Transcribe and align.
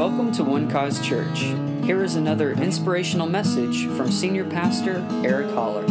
Welcome 0.00 0.32
to 0.32 0.44
One 0.44 0.70
Cause 0.70 1.06
Church. 1.06 1.40
Here 1.84 2.02
is 2.02 2.14
another 2.14 2.52
inspirational 2.52 3.26
message 3.26 3.86
from 3.98 4.10
Senior 4.10 4.48
Pastor 4.48 5.06
Eric 5.22 5.50
Holler. 5.50 5.82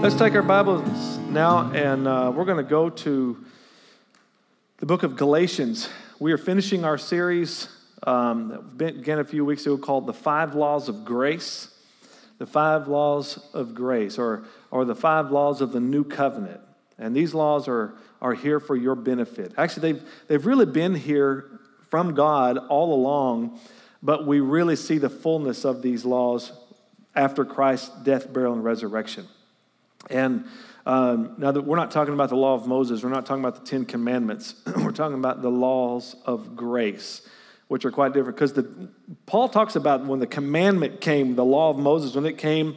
Let's 0.00 0.16
take 0.16 0.34
our 0.34 0.42
Bibles 0.42 1.18
now 1.30 1.70
and 1.70 2.08
uh, 2.08 2.32
we're 2.34 2.46
going 2.46 2.56
to 2.56 2.68
go 2.68 2.90
to 2.90 3.44
the 4.78 4.86
book 4.86 5.04
of 5.04 5.14
Galatians. 5.14 5.88
We 6.18 6.32
are 6.32 6.36
finishing 6.36 6.84
our 6.84 6.98
series 6.98 7.68
um, 8.04 8.72
that 8.78 8.96
began 8.96 9.20
a 9.20 9.24
few 9.24 9.44
weeks 9.44 9.66
ago 9.66 9.78
called 9.78 10.08
The 10.08 10.14
Five 10.14 10.56
Laws 10.56 10.88
of 10.88 11.04
Grace. 11.04 11.68
The 12.38 12.46
Five 12.46 12.88
Laws 12.88 13.38
of 13.54 13.72
Grace, 13.72 14.18
or, 14.18 14.42
or 14.72 14.84
the 14.84 14.96
Five 14.96 15.30
Laws 15.30 15.60
of 15.60 15.70
the 15.70 15.78
New 15.78 16.02
Covenant. 16.02 16.60
And 16.98 17.14
these 17.14 17.34
laws 17.34 17.68
are, 17.68 17.94
are 18.20 18.34
here 18.34 18.60
for 18.60 18.76
your 18.76 18.94
benefit. 18.94 19.52
Actually, 19.56 19.92
they've, 19.92 20.08
they've 20.28 20.46
really 20.46 20.66
been 20.66 20.94
here 20.94 21.60
from 21.88 22.14
God 22.14 22.58
all 22.58 22.94
along, 22.94 23.58
but 24.02 24.26
we 24.26 24.40
really 24.40 24.76
see 24.76 24.98
the 24.98 25.10
fullness 25.10 25.64
of 25.64 25.82
these 25.82 26.04
laws 26.04 26.52
after 27.14 27.44
Christ's 27.44 27.90
death, 28.02 28.32
burial, 28.32 28.52
and 28.52 28.64
resurrection. 28.64 29.26
And 30.10 30.44
um, 30.84 31.34
now 31.38 31.52
that 31.52 31.62
we're 31.62 31.76
not 31.76 31.90
talking 31.90 32.14
about 32.14 32.28
the 32.28 32.36
law 32.36 32.54
of 32.54 32.66
Moses, 32.66 33.02
we're 33.02 33.10
not 33.10 33.26
talking 33.26 33.44
about 33.44 33.64
the 33.64 33.68
Ten 33.68 33.84
Commandments, 33.84 34.54
we're 34.76 34.92
talking 34.92 35.18
about 35.18 35.42
the 35.42 35.50
laws 35.50 36.16
of 36.24 36.56
grace, 36.56 37.26
which 37.68 37.84
are 37.84 37.90
quite 37.90 38.12
different. 38.12 38.36
Because 38.36 38.58
Paul 39.26 39.48
talks 39.48 39.76
about 39.76 40.04
when 40.06 40.20
the 40.20 40.26
commandment 40.26 41.00
came, 41.00 41.34
the 41.34 41.44
law 41.44 41.70
of 41.70 41.78
Moses, 41.78 42.14
when 42.14 42.26
it 42.26 42.38
came, 42.38 42.76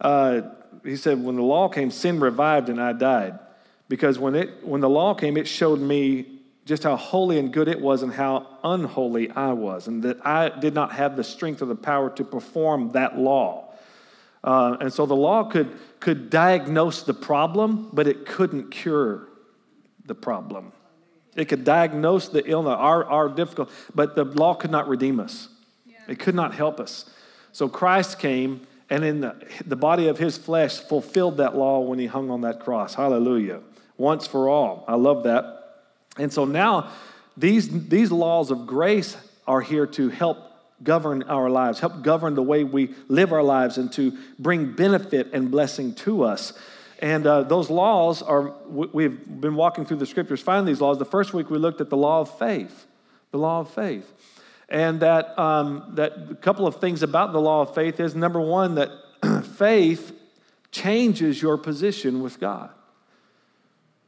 uh, 0.00 0.42
he 0.84 0.96
said, 0.96 1.22
when 1.22 1.36
the 1.36 1.42
law 1.42 1.68
came, 1.68 1.90
sin 1.90 2.20
revived 2.20 2.68
and 2.68 2.80
I 2.80 2.92
died 2.92 3.38
because 3.90 4.20
when, 4.20 4.36
it, 4.36 4.64
when 4.64 4.80
the 4.80 4.88
law 4.88 5.14
came, 5.14 5.36
it 5.36 5.48
showed 5.48 5.80
me 5.80 6.24
just 6.64 6.84
how 6.84 6.94
holy 6.94 7.40
and 7.40 7.52
good 7.52 7.66
it 7.66 7.80
was 7.80 8.04
and 8.04 8.12
how 8.12 8.46
unholy 8.62 9.28
I 9.32 9.52
was, 9.52 9.88
and 9.88 10.00
that 10.04 10.24
I 10.24 10.48
did 10.48 10.74
not 10.74 10.92
have 10.92 11.16
the 11.16 11.24
strength 11.24 11.60
or 11.60 11.64
the 11.64 11.74
power 11.74 12.08
to 12.10 12.22
perform 12.22 12.92
that 12.92 13.18
law. 13.18 13.74
Uh, 14.44 14.76
and 14.80 14.92
so 14.92 15.06
the 15.06 15.16
law 15.16 15.42
could, 15.42 15.76
could 15.98 16.30
diagnose 16.30 17.02
the 17.02 17.12
problem, 17.12 17.90
but 17.92 18.06
it 18.06 18.26
couldn't 18.26 18.70
cure 18.70 19.26
the 20.06 20.14
problem. 20.14 20.70
It 21.34 21.46
could 21.46 21.64
diagnose 21.64 22.28
the 22.28 22.46
illness, 22.46 22.76
our, 22.78 23.04
our 23.04 23.28
difficult, 23.28 23.70
but 23.92 24.14
the 24.14 24.24
law 24.24 24.54
could 24.54 24.70
not 24.70 24.88
redeem 24.88 25.18
us. 25.18 25.48
Yeah. 25.84 25.96
It 26.06 26.20
could 26.20 26.36
not 26.36 26.54
help 26.54 26.78
us. 26.78 27.10
So 27.50 27.68
Christ 27.68 28.20
came 28.20 28.68
and 28.88 29.04
in 29.04 29.20
the, 29.20 29.34
the 29.66 29.76
body 29.76 30.06
of 30.06 30.18
his 30.18 30.38
flesh 30.38 30.78
fulfilled 30.78 31.38
that 31.38 31.56
law 31.56 31.80
when 31.80 31.98
he 31.98 32.06
hung 32.06 32.30
on 32.30 32.42
that 32.42 32.60
cross. 32.60 32.94
Hallelujah 32.94 33.60
once 34.00 34.26
for 34.26 34.48
all. 34.48 34.84
I 34.88 34.94
love 34.96 35.24
that. 35.24 35.76
And 36.16 36.32
so 36.32 36.46
now 36.46 36.90
these, 37.36 37.88
these 37.88 38.10
laws 38.10 38.50
of 38.50 38.66
grace 38.66 39.16
are 39.46 39.60
here 39.60 39.86
to 39.86 40.08
help 40.08 40.38
govern 40.82 41.22
our 41.24 41.50
lives, 41.50 41.78
help 41.78 42.02
govern 42.02 42.34
the 42.34 42.42
way 42.42 42.64
we 42.64 42.94
live 43.08 43.32
our 43.32 43.42
lives, 43.42 43.76
and 43.76 43.92
to 43.92 44.16
bring 44.38 44.72
benefit 44.72 45.28
and 45.34 45.50
blessing 45.50 45.94
to 45.94 46.24
us. 46.24 46.54
And 47.00 47.26
uh, 47.26 47.42
those 47.42 47.68
laws 47.68 48.22
are, 48.22 48.54
we've 48.68 49.40
been 49.40 49.54
walking 49.54 49.84
through 49.84 49.98
the 49.98 50.06
scriptures, 50.06 50.40
finding 50.40 50.66
these 50.66 50.80
laws. 50.80 50.98
The 50.98 51.04
first 51.04 51.34
week 51.34 51.50
we 51.50 51.58
looked 51.58 51.82
at 51.82 51.90
the 51.90 51.96
law 51.96 52.20
of 52.20 52.38
faith, 52.38 52.86
the 53.32 53.38
law 53.38 53.60
of 53.60 53.70
faith. 53.70 54.10
And 54.70 55.00
that, 55.00 55.38
um, 55.38 55.92
that 55.96 56.12
a 56.30 56.34
couple 56.36 56.66
of 56.66 56.76
things 56.76 57.02
about 57.02 57.32
the 57.32 57.40
law 57.40 57.60
of 57.60 57.74
faith 57.74 58.00
is 58.00 58.14
number 58.14 58.40
one, 58.40 58.76
that 58.76 58.90
faith 59.56 60.12
changes 60.70 61.42
your 61.42 61.58
position 61.58 62.22
with 62.22 62.40
God 62.40 62.70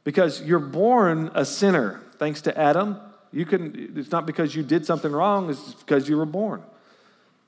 because 0.03 0.41
you're 0.41 0.59
born 0.59 1.31
a 1.33 1.45
sinner 1.45 2.01
thanks 2.17 2.41
to 2.41 2.57
Adam. 2.57 2.97
You 3.31 3.45
can, 3.45 3.93
it's 3.95 4.11
not 4.11 4.25
because 4.25 4.55
you 4.55 4.63
did 4.63 4.85
something 4.85 5.11
wrong, 5.11 5.49
it's 5.49 5.73
because 5.73 6.07
you 6.07 6.17
were 6.17 6.25
born. 6.25 6.61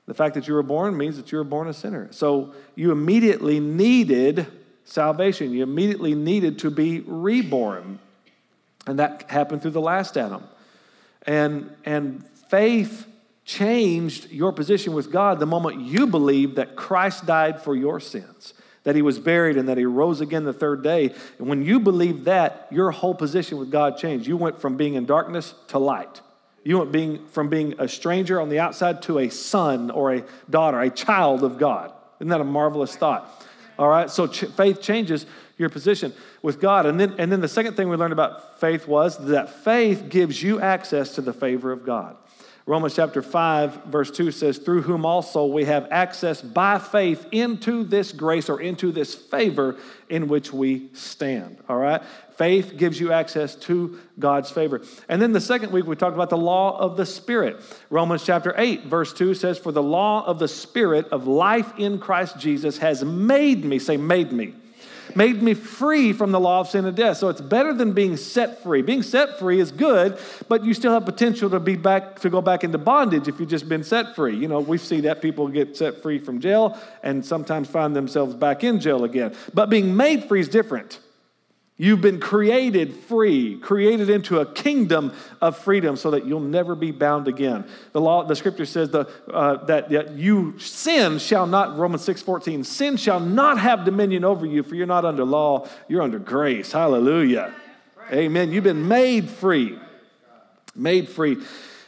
The 0.06 0.14
fact 0.14 0.34
that 0.34 0.46
you 0.46 0.54
were 0.54 0.62
born 0.62 0.96
means 0.96 1.16
that 1.16 1.32
you 1.32 1.38
were 1.38 1.44
born 1.44 1.68
a 1.68 1.72
sinner. 1.72 2.08
So 2.12 2.54
you 2.74 2.92
immediately 2.92 3.58
needed 3.60 4.46
salvation. 4.84 5.52
You 5.52 5.64
immediately 5.64 6.14
needed 6.14 6.60
to 6.60 6.70
be 6.70 7.00
reborn. 7.00 7.98
And 8.86 9.00
that 9.00 9.28
happened 9.30 9.62
through 9.62 9.72
the 9.72 9.80
last 9.80 10.16
Adam. 10.16 10.44
And, 11.26 11.74
and 11.84 12.24
faith 12.48 13.06
changed 13.44 14.30
your 14.30 14.52
position 14.52 14.92
with 14.92 15.10
God 15.10 15.40
the 15.40 15.46
moment 15.46 15.80
you 15.80 16.06
believed 16.06 16.56
that 16.56 16.76
Christ 16.76 17.26
died 17.26 17.60
for 17.60 17.74
your 17.74 17.98
sins 17.98 18.54
that 18.86 18.94
he 18.94 19.02
was 19.02 19.18
buried 19.18 19.56
and 19.56 19.68
that 19.68 19.76
he 19.76 19.84
rose 19.84 20.20
again 20.20 20.44
the 20.44 20.52
third 20.52 20.84
day. 20.84 21.12
And 21.38 21.48
when 21.48 21.64
you 21.64 21.80
believe 21.80 22.22
that, 22.24 22.68
your 22.70 22.92
whole 22.92 23.16
position 23.16 23.58
with 23.58 23.68
God 23.68 23.98
changed. 23.98 24.28
You 24.28 24.36
went 24.36 24.60
from 24.60 24.76
being 24.76 24.94
in 24.94 25.06
darkness 25.06 25.54
to 25.68 25.80
light. 25.80 26.20
You 26.62 26.78
went 26.78 26.92
being, 26.92 27.26
from 27.26 27.48
being 27.48 27.74
a 27.80 27.88
stranger 27.88 28.40
on 28.40 28.48
the 28.48 28.60
outside 28.60 29.02
to 29.02 29.18
a 29.18 29.28
son 29.28 29.90
or 29.90 30.14
a 30.14 30.24
daughter, 30.48 30.80
a 30.80 30.88
child 30.88 31.42
of 31.42 31.58
God. 31.58 31.92
Isn't 32.20 32.28
that 32.28 32.40
a 32.40 32.44
marvelous 32.44 32.94
thought? 32.94 33.44
All 33.76 33.88
right, 33.88 34.08
so 34.08 34.28
ch- 34.28 34.44
faith 34.44 34.80
changes 34.80 35.26
your 35.58 35.68
position 35.68 36.12
with 36.40 36.60
God. 36.60 36.86
And 36.86 37.00
then, 37.00 37.16
and 37.18 37.32
then 37.32 37.40
the 37.40 37.48
second 37.48 37.74
thing 37.74 37.88
we 37.88 37.96
learned 37.96 38.12
about 38.12 38.60
faith 38.60 38.86
was 38.86 39.18
that 39.26 39.64
faith 39.64 40.08
gives 40.08 40.40
you 40.40 40.60
access 40.60 41.16
to 41.16 41.22
the 41.22 41.32
favor 41.32 41.72
of 41.72 41.84
God. 41.84 42.16
Romans 42.68 42.96
chapter 42.96 43.22
5, 43.22 43.84
verse 43.84 44.10
2 44.10 44.32
says, 44.32 44.58
Through 44.58 44.82
whom 44.82 45.06
also 45.06 45.46
we 45.46 45.66
have 45.66 45.86
access 45.92 46.42
by 46.42 46.80
faith 46.80 47.24
into 47.30 47.84
this 47.84 48.10
grace 48.10 48.48
or 48.48 48.60
into 48.60 48.90
this 48.90 49.14
favor 49.14 49.76
in 50.08 50.26
which 50.26 50.52
we 50.52 50.88
stand. 50.92 51.58
All 51.68 51.76
right? 51.76 52.02
Faith 52.36 52.76
gives 52.76 52.98
you 52.98 53.12
access 53.12 53.54
to 53.54 54.00
God's 54.18 54.50
favor. 54.50 54.82
And 55.08 55.22
then 55.22 55.32
the 55.32 55.40
second 55.40 55.70
week, 55.70 55.86
we 55.86 55.94
talked 55.94 56.16
about 56.16 56.28
the 56.28 56.36
law 56.36 56.76
of 56.76 56.96
the 56.96 57.06
Spirit. 57.06 57.60
Romans 57.88 58.24
chapter 58.24 58.52
8, 58.56 58.86
verse 58.86 59.12
2 59.12 59.34
says, 59.34 59.58
For 59.58 59.70
the 59.70 59.82
law 59.82 60.26
of 60.26 60.40
the 60.40 60.48
Spirit 60.48 61.06
of 61.10 61.28
life 61.28 61.72
in 61.78 62.00
Christ 62.00 62.36
Jesus 62.36 62.78
has 62.78 63.04
made 63.04 63.64
me, 63.64 63.78
say, 63.78 63.96
made 63.96 64.32
me 64.32 64.54
made 65.16 65.42
me 65.42 65.54
free 65.54 66.12
from 66.12 66.32
the 66.32 66.40
law 66.40 66.60
of 66.60 66.68
sin 66.68 66.84
and 66.84 66.96
death. 66.96 67.16
So 67.16 67.28
it's 67.28 67.40
better 67.40 67.72
than 67.72 67.92
being 67.92 68.16
set 68.16 68.62
free. 68.62 68.82
Being 68.82 69.02
set 69.02 69.38
free 69.38 69.60
is 69.60 69.72
good, 69.72 70.18
but 70.48 70.64
you 70.64 70.74
still 70.74 70.92
have 70.92 71.04
potential 71.04 71.50
to 71.50 71.60
be 71.60 71.76
back 71.76 72.20
to 72.20 72.30
go 72.30 72.40
back 72.40 72.64
into 72.64 72.78
bondage 72.78 73.28
if 73.28 73.40
you've 73.40 73.48
just 73.48 73.68
been 73.68 73.84
set 73.84 74.14
free. 74.14 74.36
You 74.36 74.48
know, 74.48 74.60
we 74.60 74.78
see 74.78 75.00
that 75.02 75.22
people 75.22 75.48
get 75.48 75.76
set 75.76 76.02
free 76.02 76.18
from 76.18 76.40
jail 76.40 76.78
and 77.02 77.24
sometimes 77.24 77.68
find 77.68 77.96
themselves 77.96 78.34
back 78.34 78.64
in 78.64 78.80
jail 78.80 79.04
again. 79.04 79.34
But 79.54 79.70
being 79.70 79.96
made 79.96 80.24
free 80.24 80.40
is 80.40 80.48
different. 80.48 81.00
You've 81.78 82.00
been 82.00 82.20
created 82.20 82.94
free, 82.94 83.58
created 83.58 84.08
into 84.08 84.40
a 84.40 84.46
kingdom 84.46 85.12
of 85.42 85.58
freedom 85.58 85.96
so 85.96 86.12
that 86.12 86.24
you'll 86.24 86.40
never 86.40 86.74
be 86.74 86.90
bound 86.90 87.28
again. 87.28 87.66
The 87.92 88.00
law, 88.00 88.24
the 88.24 88.34
scripture 88.34 88.64
says 88.64 88.88
the, 88.88 89.06
uh, 89.30 89.62
that, 89.66 89.90
that 89.90 90.12
you 90.12 90.58
sin 90.58 91.18
shall 91.18 91.46
not, 91.46 91.76
Romans 91.76 92.02
6 92.04 92.22
14, 92.22 92.64
sin 92.64 92.96
shall 92.96 93.20
not 93.20 93.58
have 93.58 93.84
dominion 93.84 94.24
over 94.24 94.46
you, 94.46 94.62
for 94.62 94.74
you're 94.74 94.86
not 94.86 95.04
under 95.04 95.24
law, 95.24 95.68
you're 95.86 96.00
under 96.00 96.18
grace. 96.18 96.72
Hallelujah. 96.72 97.54
Amen. 98.10 98.52
You've 98.52 98.64
been 98.64 98.88
made 98.88 99.28
free. 99.28 99.78
Made 100.74 101.10
free. 101.10 101.36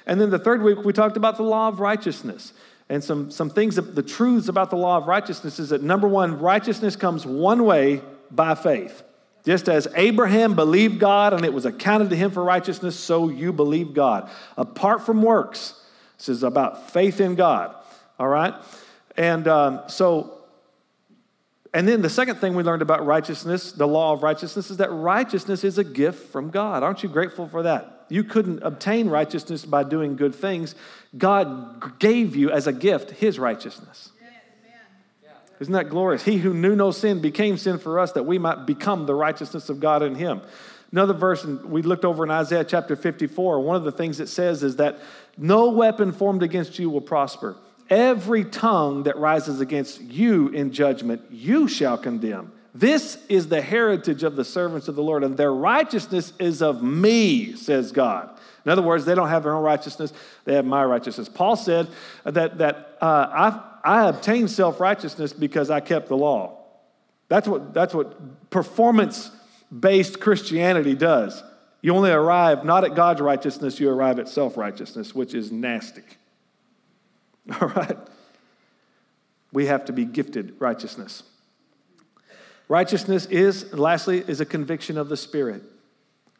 And 0.06 0.20
then 0.20 0.28
the 0.28 0.38
third 0.38 0.62
week, 0.62 0.84
we 0.84 0.92
talked 0.92 1.16
about 1.16 1.38
the 1.38 1.44
law 1.44 1.68
of 1.68 1.80
righteousness. 1.80 2.52
And 2.90 3.02
some, 3.02 3.30
some 3.30 3.48
things, 3.48 3.76
the 3.76 4.02
truths 4.02 4.48
about 4.48 4.68
the 4.68 4.76
law 4.76 4.98
of 4.98 5.06
righteousness 5.06 5.58
is 5.58 5.70
that 5.70 5.82
number 5.82 6.08
one, 6.08 6.38
righteousness 6.40 6.94
comes 6.96 7.24
one 7.24 7.64
way 7.64 8.02
by 8.30 8.54
faith. 8.54 9.02
Just 9.44 9.68
as 9.68 9.88
Abraham 9.94 10.54
believed 10.54 10.98
God 10.98 11.32
and 11.32 11.44
it 11.44 11.52
was 11.52 11.64
accounted 11.64 12.10
to 12.10 12.16
him 12.16 12.30
for 12.30 12.42
righteousness, 12.42 12.98
so 12.98 13.28
you 13.28 13.52
believe 13.52 13.94
God. 13.94 14.30
Apart 14.56 15.06
from 15.06 15.22
works, 15.22 15.74
this 16.18 16.28
is 16.28 16.42
about 16.42 16.90
faith 16.90 17.20
in 17.20 17.34
God. 17.34 17.74
All 18.18 18.28
right? 18.28 18.54
And 19.16 19.48
um, 19.48 19.82
so, 19.86 20.38
and 21.72 21.86
then 21.86 22.02
the 22.02 22.10
second 22.10 22.36
thing 22.36 22.54
we 22.54 22.62
learned 22.62 22.82
about 22.82 23.06
righteousness, 23.06 23.72
the 23.72 23.86
law 23.86 24.12
of 24.12 24.22
righteousness, 24.22 24.70
is 24.70 24.78
that 24.78 24.90
righteousness 24.90 25.64
is 25.64 25.78
a 25.78 25.84
gift 25.84 26.30
from 26.30 26.50
God. 26.50 26.82
Aren't 26.82 27.02
you 27.02 27.08
grateful 27.08 27.48
for 27.48 27.62
that? 27.62 28.06
You 28.08 28.24
couldn't 28.24 28.62
obtain 28.62 29.08
righteousness 29.08 29.64
by 29.64 29.84
doing 29.84 30.16
good 30.16 30.34
things. 30.34 30.74
God 31.16 31.98
gave 31.98 32.34
you 32.36 32.50
as 32.50 32.66
a 32.66 32.72
gift 32.72 33.10
his 33.10 33.38
righteousness. 33.38 34.10
Isn't 35.60 35.72
that 35.74 35.88
glorious? 35.88 36.24
He 36.24 36.38
who 36.38 36.54
knew 36.54 36.76
no 36.76 36.90
sin 36.90 37.20
became 37.20 37.56
sin 37.56 37.78
for 37.78 37.98
us 37.98 38.12
that 38.12 38.24
we 38.24 38.38
might 38.38 38.66
become 38.66 39.06
the 39.06 39.14
righteousness 39.14 39.68
of 39.68 39.80
God 39.80 40.02
in 40.02 40.14
him. 40.14 40.40
Another 40.92 41.14
verse 41.14 41.44
we 41.44 41.82
looked 41.82 42.04
over 42.04 42.24
in 42.24 42.30
Isaiah 42.30 42.64
chapter 42.64 42.96
54. 42.96 43.60
One 43.60 43.76
of 43.76 43.84
the 43.84 43.92
things 43.92 44.20
it 44.20 44.28
says 44.28 44.62
is 44.62 44.76
that 44.76 45.00
no 45.36 45.70
weapon 45.70 46.12
formed 46.12 46.42
against 46.42 46.78
you 46.78 46.88
will 46.88 47.00
prosper. 47.00 47.56
Every 47.90 48.44
tongue 48.44 49.04
that 49.04 49.16
rises 49.16 49.60
against 49.60 50.00
you 50.00 50.48
in 50.48 50.72
judgment, 50.72 51.22
you 51.30 51.68
shall 51.68 51.98
condemn. 51.98 52.52
This 52.74 53.18
is 53.28 53.48
the 53.48 53.62
heritage 53.62 54.22
of 54.22 54.36
the 54.36 54.44
servants 54.44 54.88
of 54.88 54.94
the 54.94 55.02
Lord, 55.02 55.24
and 55.24 55.36
their 55.36 55.52
righteousness 55.52 56.32
is 56.38 56.62
of 56.62 56.82
me, 56.82 57.54
says 57.56 57.92
God. 57.92 58.30
In 58.64 58.70
other 58.70 58.82
words, 58.82 59.04
they 59.04 59.14
don't 59.14 59.28
have 59.28 59.42
their 59.42 59.54
own 59.54 59.62
righteousness, 59.62 60.12
they 60.44 60.54
have 60.54 60.66
my 60.66 60.84
righteousness. 60.84 61.28
Paul 61.28 61.56
said 61.56 61.88
that, 62.24 62.58
that 62.58 62.98
uh, 63.00 63.60
I, 63.84 64.02
I 64.02 64.08
obtained 64.08 64.50
self 64.50 64.80
righteousness 64.80 65.32
because 65.32 65.70
I 65.70 65.80
kept 65.80 66.08
the 66.08 66.16
law. 66.16 66.58
That's 67.28 67.48
what, 67.48 67.72
that's 67.72 67.94
what 67.94 68.50
performance 68.50 69.30
based 69.76 70.20
Christianity 70.20 70.94
does. 70.94 71.42
You 71.80 71.94
only 71.94 72.10
arrive 72.10 72.64
not 72.64 72.84
at 72.84 72.94
God's 72.94 73.20
righteousness, 73.20 73.78
you 73.78 73.88
arrive 73.90 74.18
at 74.18 74.28
self 74.28 74.56
righteousness, 74.56 75.14
which 75.14 75.34
is 75.34 75.52
nasty. 75.52 76.02
All 77.60 77.68
right? 77.68 77.96
We 79.52 79.66
have 79.66 79.86
to 79.86 79.92
be 79.92 80.04
gifted 80.04 80.56
righteousness. 80.58 81.22
Righteousness 82.68 83.24
is, 83.26 83.72
lastly, 83.72 84.22
is 84.26 84.40
a 84.40 84.46
conviction 84.46 84.98
of 84.98 85.08
the 85.08 85.16
Spirit. 85.16 85.62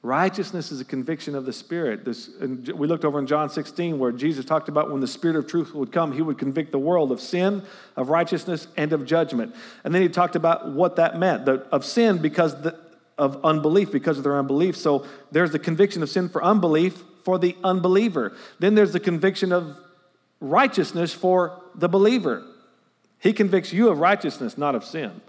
Righteousness 0.03 0.71
is 0.71 0.81
a 0.81 0.85
conviction 0.85 1.35
of 1.35 1.45
the 1.45 1.53
Spirit. 1.53 2.05
This, 2.05 2.31
we 2.39 2.87
looked 2.87 3.05
over 3.05 3.19
in 3.19 3.27
John 3.27 3.51
16 3.51 3.99
where 3.99 4.13
Jesus 4.13 4.45
talked 4.45 4.69
about 4.69 4.93
when 4.93 5.01
the 5.01 5.09
Spirit 5.09 5.37
of 5.37 5.49
truth 5.49 5.75
would 5.75 5.91
come, 5.91 6.13
he 6.13 6.23
would 6.23 6.39
convict 6.39 6.71
the 6.71 6.79
world 6.79 7.11
of 7.11 7.21
sin, 7.21 7.63
of 7.97 8.09
righteousness, 8.09 8.69
and 8.77 8.93
of 8.93 9.07
judgment. 9.07 9.57
And 9.83 9.93
then 9.93 10.03
he 10.03 10.09
talked 10.09 10.37
about 10.37 10.73
what 10.73 10.97
that 10.97 11.19
meant 11.19 11.47
the, 11.47 11.67
of 11.73 11.85
sin 11.85 12.19
because 12.19 12.61
the, 12.63 12.79
of 13.17 13.45
unbelief, 13.45 13.91
because 13.91 14.19
of 14.19 14.25
their 14.25 14.39
unbelief. 14.39 14.77
So 14.77 15.05
there's 15.33 15.51
the 15.51 15.59
conviction 15.59 16.03
of 16.03 16.11
sin 16.11 16.29
for 16.29 16.45
unbelief 16.45 17.03
for 17.25 17.39
the 17.39 17.57
unbeliever. 17.65 18.37
Then 18.61 18.77
there's 18.77 18.93
the 18.93 19.01
conviction 19.01 19.51
of 19.51 19.77
righteousness 20.41 21.13
for 21.13 21.61
the 21.75 21.89
believer. 21.89 22.45
He 23.19 23.33
convicts 23.33 23.73
you 23.73 23.89
of 23.89 23.99
righteousness, 23.99 24.57
not 24.57 24.77
of 24.77 24.85
sin 24.85 25.21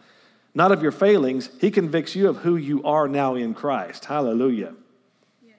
not 0.53 0.71
of 0.71 0.81
your 0.81 0.91
failings. 0.91 1.49
He 1.59 1.71
convicts 1.71 2.15
you 2.15 2.29
of 2.29 2.37
who 2.37 2.55
you 2.55 2.83
are 2.83 3.07
now 3.07 3.35
in 3.35 3.53
Christ. 3.53 4.05
Hallelujah. 4.05 4.73
Yes. 5.45 5.55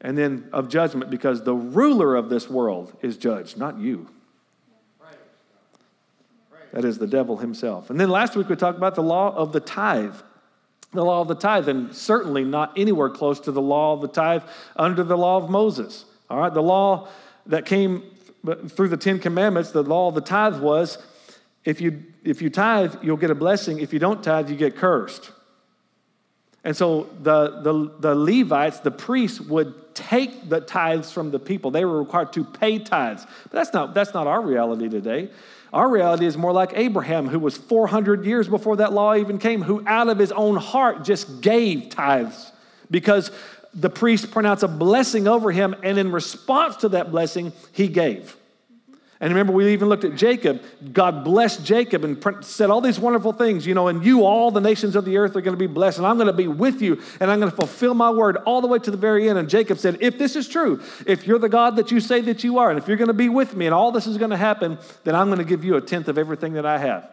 And 0.00 0.16
then 0.16 0.48
of 0.52 0.68
judgment, 0.68 1.10
because 1.10 1.42
the 1.42 1.54
ruler 1.54 2.14
of 2.16 2.28
this 2.28 2.48
world 2.48 2.96
is 3.02 3.16
judged, 3.16 3.56
not 3.56 3.78
you. 3.78 4.08
That 6.72 6.84
is 6.84 6.98
the 6.98 7.06
devil 7.06 7.38
himself. 7.38 7.88
And 7.88 7.98
then 7.98 8.10
last 8.10 8.36
week 8.36 8.48
we 8.48 8.54
talked 8.54 8.76
about 8.76 8.94
the 8.94 9.02
law 9.02 9.34
of 9.34 9.52
the 9.52 9.60
tithe. 9.60 10.14
The 10.92 11.04
law 11.04 11.20
of 11.20 11.28
the 11.28 11.34
tithe, 11.34 11.68
and 11.68 11.94
certainly 11.94 12.44
not 12.44 12.72
anywhere 12.76 13.10
close 13.10 13.40
to 13.40 13.52
the 13.52 13.60
law 13.60 13.94
of 13.94 14.00
the 14.00 14.08
tithe 14.08 14.42
under 14.76 15.02
the 15.02 15.16
law 15.16 15.36
of 15.36 15.50
Moses. 15.50 16.04
All 16.30 16.38
right, 16.38 16.52
the 16.52 16.62
law 16.62 17.08
that 17.46 17.66
came 17.66 18.02
through 18.68 18.88
the 18.88 18.96
Ten 18.96 19.18
Commandments, 19.18 19.70
the 19.70 19.82
law 19.82 20.08
of 20.08 20.14
the 20.14 20.20
tithe 20.20 20.60
was 20.60 20.98
if 21.64 21.80
you, 21.82 22.04
if 22.28 22.42
you 22.42 22.50
tithe, 22.50 22.96
you'll 23.02 23.16
get 23.16 23.30
a 23.30 23.34
blessing. 23.34 23.80
If 23.80 23.92
you 23.92 23.98
don't 23.98 24.22
tithe, 24.22 24.50
you 24.50 24.56
get 24.56 24.76
cursed. 24.76 25.32
And 26.64 26.76
so 26.76 27.08
the, 27.22 27.62
the, 27.62 27.94
the 28.00 28.14
Levites, 28.14 28.80
the 28.80 28.90
priests, 28.90 29.40
would 29.40 29.94
take 29.94 30.48
the 30.48 30.60
tithes 30.60 31.10
from 31.10 31.30
the 31.30 31.38
people. 31.38 31.70
They 31.70 31.84
were 31.84 31.98
required 31.98 32.32
to 32.34 32.44
pay 32.44 32.78
tithes. 32.78 33.24
But 33.44 33.52
that's 33.52 33.72
not, 33.72 33.94
that's 33.94 34.12
not 34.12 34.26
our 34.26 34.42
reality 34.42 34.88
today. 34.88 35.30
Our 35.72 35.88
reality 35.88 36.26
is 36.26 36.36
more 36.36 36.52
like 36.52 36.72
Abraham, 36.74 37.28
who 37.28 37.38
was 37.38 37.56
400 37.56 38.24
years 38.24 38.48
before 38.48 38.76
that 38.76 38.92
law 38.92 39.14
even 39.14 39.38
came, 39.38 39.62
who 39.62 39.82
out 39.86 40.08
of 40.08 40.18
his 40.18 40.32
own 40.32 40.56
heart 40.56 41.04
just 41.04 41.40
gave 41.40 41.90
tithes 41.90 42.52
because 42.90 43.30
the 43.74 43.90
priest 43.90 44.30
pronounced 44.30 44.62
a 44.62 44.68
blessing 44.68 45.28
over 45.28 45.50
him, 45.52 45.74
and 45.82 45.98
in 45.98 46.10
response 46.10 46.76
to 46.76 46.90
that 46.90 47.10
blessing, 47.10 47.52
he 47.72 47.86
gave. 47.86 48.36
And 49.20 49.30
remember, 49.30 49.52
we 49.52 49.72
even 49.72 49.88
looked 49.88 50.04
at 50.04 50.14
Jacob. 50.14 50.62
God 50.92 51.24
blessed 51.24 51.64
Jacob 51.64 52.04
and 52.04 52.24
said 52.44 52.70
all 52.70 52.80
these 52.80 53.00
wonderful 53.00 53.32
things, 53.32 53.66
you 53.66 53.74
know, 53.74 53.88
and 53.88 54.04
you, 54.04 54.24
all 54.24 54.52
the 54.52 54.60
nations 54.60 54.94
of 54.94 55.04
the 55.04 55.16
earth, 55.16 55.34
are 55.34 55.40
going 55.40 55.56
to 55.56 55.58
be 55.58 55.66
blessed, 55.66 55.98
and 55.98 56.06
I'm 56.06 56.16
going 56.16 56.28
to 56.28 56.32
be 56.32 56.46
with 56.46 56.80
you, 56.80 57.02
and 57.18 57.28
I'm 57.28 57.40
going 57.40 57.50
to 57.50 57.56
fulfill 57.56 57.94
my 57.94 58.10
word 58.10 58.36
all 58.46 58.60
the 58.60 58.68
way 58.68 58.78
to 58.78 58.90
the 58.92 58.96
very 58.96 59.28
end. 59.28 59.36
And 59.36 59.50
Jacob 59.50 59.78
said, 59.78 59.98
If 60.00 60.18
this 60.18 60.36
is 60.36 60.46
true, 60.46 60.80
if 61.04 61.26
you're 61.26 61.40
the 61.40 61.48
God 61.48 61.76
that 61.76 61.90
you 61.90 61.98
say 61.98 62.20
that 62.22 62.44
you 62.44 62.58
are, 62.58 62.70
and 62.70 62.78
if 62.78 62.86
you're 62.86 62.96
going 62.96 63.08
to 63.08 63.14
be 63.14 63.28
with 63.28 63.56
me, 63.56 63.66
and 63.66 63.74
all 63.74 63.90
this 63.90 64.06
is 64.06 64.18
going 64.18 64.30
to 64.30 64.36
happen, 64.36 64.78
then 65.02 65.16
I'm 65.16 65.26
going 65.26 65.38
to 65.38 65.44
give 65.44 65.64
you 65.64 65.74
a 65.74 65.80
tenth 65.80 66.06
of 66.06 66.16
everything 66.16 66.52
that 66.52 66.64
I 66.64 66.78
have. 66.78 67.10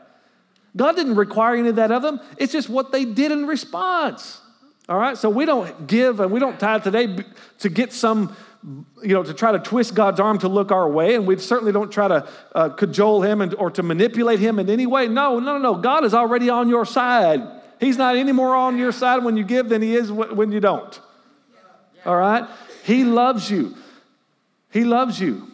God 0.77 0.95
didn't 0.95 1.15
require 1.15 1.55
any 1.55 1.69
of 1.69 1.77
that 1.77 1.91
of 1.91 2.03
them, 2.03 2.19
it's 2.37 2.53
just 2.53 2.69
what 2.69 2.91
they 2.91 3.05
did 3.05 3.31
in 3.31 3.47
response. 3.47 4.41
All 4.87 4.99
right, 4.99 5.17
so 5.17 5.31
we 5.31 5.45
don't 5.45 5.87
give 5.87 6.19
and 6.19 6.31
we 6.31 6.39
don't 6.39 6.59
tithe 6.59 6.83
today 6.83 7.17
to 7.59 7.69
get 7.69 7.91
some 7.91 8.35
you 9.03 9.13
know, 9.13 9.23
to 9.23 9.33
try 9.33 9.51
to 9.51 9.59
twist 9.59 9.93
God's 9.93 10.19
arm 10.19 10.39
to 10.39 10.47
look 10.47 10.71
our 10.71 10.89
way, 10.89 11.15
and 11.15 11.27
we 11.27 11.37
certainly 11.37 11.71
don't 11.71 11.91
try 11.91 12.07
to 12.07 12.27
uh, 12.53 12.69
cajole 12.69 13.21
him 13.21 13.41
and, 13.41 13.53
or 13.55 13.69
to 13.71 13.83
manipulate 13.83 14.39
him 14.39 14.57
in 14.57 14.69
any 14.69 14.87
way. 14.87 15.07
No, 15.07 15.39
no, 15.39 15.57
no. 15.57 15.75
God 15.75 16.03
is 16.03 16.13
already 16.13 16.49
on 16.49 16.67
your 16.69 16.85
side. 16.85 17.41
He's 17.79 17.97
not 17.97 18.15
any 18.15 18.31
more 18.31 18.55
on 18.55 18.77
your 18.77 18.91
side 18.91 19.23
when 19.23 19.37
you 19.37 19.43
give 19.43 19.69
than 19.69 19.81
he 19.81 19.95
is 19.95 20.11
when 20.11 20.51
you 20.51 20.59
don't. 20.59 20.99
All 22.05 22.15
right? 22.15 22.47
He 22.83 23.03
loves 23.03 23.49
you. 23.51 23.75
He 24.71 24.83
loves 24.83 25.19
you. 25.19 25.51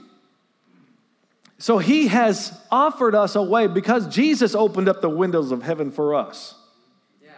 So 1.57 1.77
he 1.77 2.07
has 2.07 2.57
offered 2.71 3.13
us 3.13 3.35
a 3.35 3.43
way 3.43 3.67
because 3.67 4.07
Jesus 4.07 4.55
opened 4.55 4.89
up 4.89 5.01
the 5.01 5.09
windows 5.09 5.51
of 5.51 5.63
heaven 5.63 5.91
for 5.91 6.15
us 6.15 6.55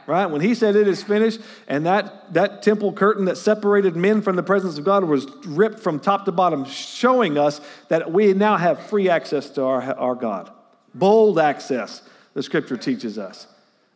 right? 0.07 0.25
When 0.25 0.41
he 0.41 0.55
said 0.55 0.75
it 0.75 0.87
is 0.87 1.03
finished, 1.03 1.39
and 1.67 1.85
that, 1.85 2.33
that 2.33 2.63
temple 2.63 2.93
curtain 2.93 3.25
that 3.25 3.37
separated 3.37 3.95
men 3.95 4.21
from 4.21 4.35
the 4.35 4.43
presence 4.43 4.77
of 4.77 4.85
God 4.85 5.03
was 5.03 5.27
ripped 5.45 5.79
from 5.79 5.99
top 5.99 6.25
to 6.25 6.31
bottom, 6.31 6.65
showing 6.65 7.37
us 7.37 7.61
that 7.89 8.11
we 8.11 8.33
now 8.33 8.57
have 8.57 8.87
free 8.87 9.09
access 9.09 9.49
to 9.51 9.63
our, 9.63 9.81
our 9.95 10.15
God. 10.15 10.51
Bold 10.93 11.39
access, 11.39 12.01
the 12.33 12.43
scripture 12.43 12.77
teaches 12.77 13.17
us. 13.17 13.47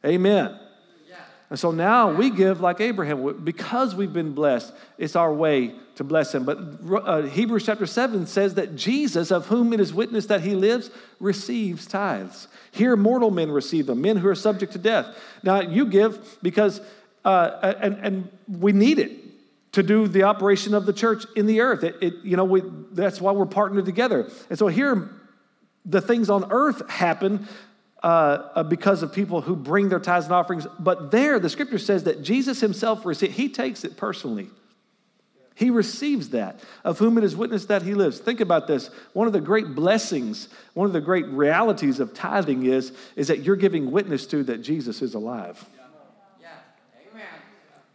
Amen. 0.06 0.58
And 1.50 1.58
so 1.58 1.72
now 1.72 2.12
we 2.12 2.30
give 2.30 2.60
like 2.60 2.82
Abraham. 2.82 3.44
Because 3.44 3.96
we've 3.96 4.12
been 4.12 4.34
blessed, 4.34 4.74
it's 4.98 5.16
our 5.16 5.34
way 5.34 5.76
to 5.98 6.04
bless 6.04 6.34
him. 6.34 6.46
But 6.46 6.60
uh, 7.06 7.24
Hebrews 7.24 7.66
chapter 7.66 7.88
7 7.88 8.28
says 8.28 8.54
that 8.54 8.76
Jesus, 8.76 9.32
of 9.32 9.48
whom 9.48 9.74
it 9.74 9.80
is 9.80 9.94
witnessed 9.94 10.30
that 10.30 10.42
he 10.42 10.56
lives, 10.56 10.92
receives 11.20 11.88
tithes. 11.88 12.48
Here, 12.72 12.96
mortal 12.96 13.32
men 13.32 13.52
receive 13.52 13.88
them, 13.88 14.02
men 14.02 14.18
who 14.18 14.28
are 14.28 14.36
subject 14.36 14.74
to 14.74 14.78
death. 14.78 15.08
Now, 15.42 15.62
you 15.62 15.88
give 15.88 16.38
because, 16.44 16.82
uh, 17.26 17.74
and, 17.82 17.96
and 17.96 18.30
we 18.48 18.74
need 18.74 19.00
it 19.00 19.12
to 19.72 19.82
do 19.82 20.08
the 20.08 20.24
operation 20.24 20.76
of 20.76 20.86
the 20.86 20.94
church 20.94 21.26
in 21.36 21.48
the 21.48 21.62
earth. 21.62 21.84
It, 21.84 21.96
it, 22.00 22.14
you 22.24 22.38
know, 22.38 22.46
we, 22.46 22.62
that's 22.92 23.20
why 23.20 23.32
we're 23.32 23.48
partnered 23.48 23.86
together. 23.86 24.30
And 24.52 24.60
so 24.60 24.68
here, 24.68 25.10
the 25.84 26.02
things 26.02 26.30
on 26.30 26.52
earth 26.52 26.88
happen 26.90 27.48
uh, 28.04 28.50
uh, 28.54 28.64
because 28.64 29.02
of 29.02 29.12
people 29.12 29.42
who 29.42 29.56
bring 29.56 29.90
their 29.90 30.00
tithes 30.00 30.26
and 30.26 30.36
offerings. 30.36 30.68
But 30.78 31.10
there, 31.10 31.40
the 31.40 31.50
scripture 31.50 31.80
says 31.80 32.04
that 32.04 32.22
Jesus 32.22 32.62
himself 32.62 33.04
receives, 33.04 33.36
he 33.36 33.50
takes 33.50 33.84
it 33.84 33.98
personally. 33.98 34.50
He 35.58 35.72
receives 35.72 36.30
that, 36.30 36.60
of 36.84 37.00
whom 37.00 37.18
it 37.18 37.24
is 37.24 37.36
witnessed 37.36 37.70
that 37.70 37.82
he 37.82 37.96
lives. 37.96 38.20
Think 38.20 38.42
about 38.42 38.68
this. 38.68 38.92
One 39.14 39.26
of 39.26 39.34
the 39.34 39.42
great 39.42 39.74
blessings, 39.74 40.50
one 40.76 40.86
of 40.86 40.94
the 40.94 41.02
great 41.02 41.26
realities 41.30 42.00
of 42.00 42.14
tithing 42.14 42.68
is, 42.68 42.92
is 43.16 43.30
that 43.30 43.40
you're 43.40 43.56
giving 43.56 43.90
witness 43.90 44.28
to 44.28 44.44
that 44.44 44.60
Jesus 44.60 45.02
is 45.02 45.16
alive. 45.16 45.66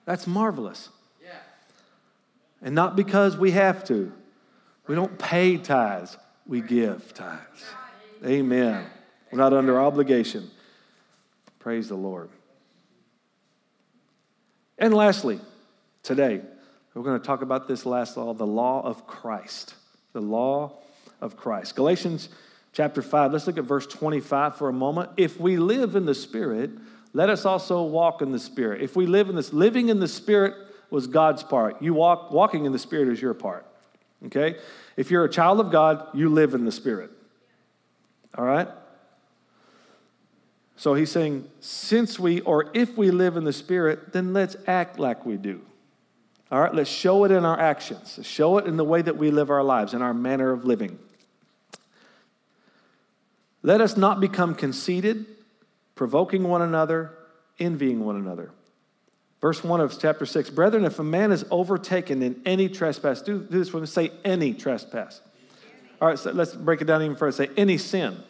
That's 0.06 0.26
marvelous. 0.26 0.88
And 2.61 2.75
not 2.75 2.97
because 2.97 3.37
we 3.37 3.53
have 3.53 3.85
to. 3.85 4.12
We 4.88 4.96
don't 4.96 5.17
pay 5.17 5.56
tithes, 5.56 6.17
we 6.44 6.63
give 6.63 7.15
tithes. 7.15 7.65
Amen. 8.27 8.84
We're 9.31 9.39
not 9.39 9.53
under 9.53 9.81
obligation. 9.81 10.51
Praise 11.60 11.89
the 11.89 11.94
Lord. 11.94 12.29
And 14.79 14.93
lastly, 14.93 15.41
today, 16.03 16.41
we're 16.94 17.03
going 17.03 17.19
to 17.19 17.27
talk 17.27 17.43
about 17.43 17.69
this 17.69 17.87
last 17.87 18.17
law 18.17 18.34
the 18.34 18.46
law 18.46 18.82
of 18.82 19.06
Christ. 19.06 19.75
The 20.13 20.20
law 20.20 20.72
of 21.20 21.37
Christ. 21.37 21.75
Galatians 21.75 22.29
chapter 22.72 23.03
5, 23.03 23.32
let's 23.32 23.46
look 23.46 23.58
at 23.58 23.65
verse 23.65 23.87
25 23.87 24.56
for 24.56 24.69
a 24.69 24.72
moment. 24.72 25.11
If 25.17 25.41
we 25.41 25.56
live 25.56 25.96
in 25.96 26.05
the 26.05 26.15
Spirit, 26.15 26.70
let 27.15 27.31
us 27.31 27.44
also 27.44 27.82
walk 27.82 28.22
in 28.22 28.32
the 28.32 28.39
Spirit. 28.39 28.82
If 28.82 28.96
we 28.96 29.06
live 29.06 29.29
in 29.29 29.37
this, 29.37 29.53
living 29.53 29.89
in 29.89 30.01
the 30.01 30.08
Spirit 30.08 30.55
was 30.91 31.06
God's 31.06 31.43
part. 31.43 31.81
You 31.81 31.94
walk, 31.94 32.31
walking 32.31 32.65
in 32.67 32.72
the 32.72 32.79
Spirit 32.79 33.08
is 33.08 33.20
your 33.20 33.34
part. 33.34 33.67
Okay? 34.27 34.56
If 34.96 35.11
you're 35.11 35.25
a 35.25 35.31
child 35.31 35.61
of 35.61 35.70
God, 35.70 36.06
you 36.15 36.29
live 36.29 36.55
in 36.55 36.65
the 36.65 36.72
Spirit. 36.72 37.11
All 38.37 38.44
right? 38.44 38.69
So 40.77 40.94
he's 40.94 41.11
saying, 41.11 41.49
since 41.61 42.19
we, 42.19 42.41
or 42.41 42.70
if 42.75 42.96
we 42.96 43.11
live 43.11 43.37
in 43.37 43.44
the 43.44 43.53
Spirit, 43.53 44.13
then 44.13 44.32
let's 44.32 44.56
act 44.67 44.99
like 44.99 45.25
we 45.25 45.37
do. 45.37 45.61
All 46.53 46.61
right, 46.61 46.75
let's 46.75 46.91
show 46.91 47.25
it 47.25 47.31
in 47.31 47.47
our 47.47 47.59
actions, 47.59 48.17
let's 48.19 48.29
show 48.29 48.59
it 48.59 48.67
in 48.67 48.77
the 48.77 48.85
way 48.85 49.01
that 49.01 49.17
we 49.17 49.31
live 49.31 49.49
our 49.49 49.65
lives, 49.65 49.94
in 49.94 50.03
our 50.03 50.13
manner 50.13 50.53
of 50.53 50.67
living. 50.67 50.99
Let 53.63 53.81
us 53.81 53.97
not 53.97 54.21
become 54.21 54.55
conceited, 54.55 55.25
provoking 55.94 56.43
one 56.43 56.61
another, 56.61 57.11
envying 57.59 58.05
one 58.05 58.17
another. 58.17 58.51
Verse 59.41 59.65
1 59.65 59.81
of 59.81 59.99
chapter 59.99 60.27
6 60.27 60.51
Brethren, 60.51 60.85
if 60.85 60.99
a 60.99 61.05
man 61.05 61.32
is 61.32 61.43
overtaken 61.51 62.23
in 62.23 62.43
any 62.44 62.69
trespass, 62.69 63.23
do, 63.23 63.39
do 63.39 63.59
this 63.59 63.73
when 63.73 63.81
we 63.81 63.87
say 63.87 64.13
any 64.23 64.53
trespass. 64.53 65.23
All 66.03 66.09
right, 66.09 66.19
so 66.19 66.32
let's 66.32 66.55
break 66.55 66.82
it 66.82 66.85
down 66.85 67.03
even 67.03 67.17
further. 67.17 67.32
Say 67.32 67.51
any 67.56 67.79
sin. 67.79 68.23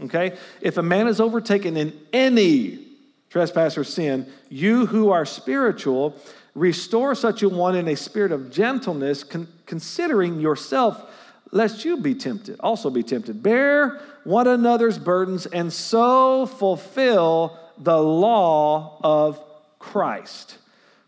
Okay? 0.00 0.36
If 0.60 0.78
a 0.78 0.82
man 0.82 1.06
is 1.06 1.20
overtaken 1.20 1.76
in 1.76 1.96
any 2.12 2.86
trespass 3.30 3.78
or 3.78 3.84
sin, 3.84 4.26
you 4.48 4.86
who 4.86 5.10
are 5.10 5.24
spiritual, 5.24 6.16
restore 6.58 7.14
such 7.14 7.42
a 7.42 7.48
one 7.48 7.76
in 7.76 7.88
a 7.88 7.96
spirit 7.96 8.32
of 8.32 8.50
gentleness, 8.50 9.24
con- 9.24 9.48
considering 9.66 10.40
yourself, 10.40 11.10
lest 11.50 11.84
you 11.84 11.96
be 11.98 12.14
tempted, 12.14 12.58
also 12.60 12.90
be 12.90 13.02
tempted. 13.02 13.42
Bear 13.42 14.00
one 14.24 14.46
another's 14.46 14.98
burdens, 14.98 15.46
and 15.46 15.72
so 15.72 16.46
fulfill 16.46 17.58
the 17.78 17.98
law 17.98 18.98
of 19.02 19.42
Christ. 19.78 20.58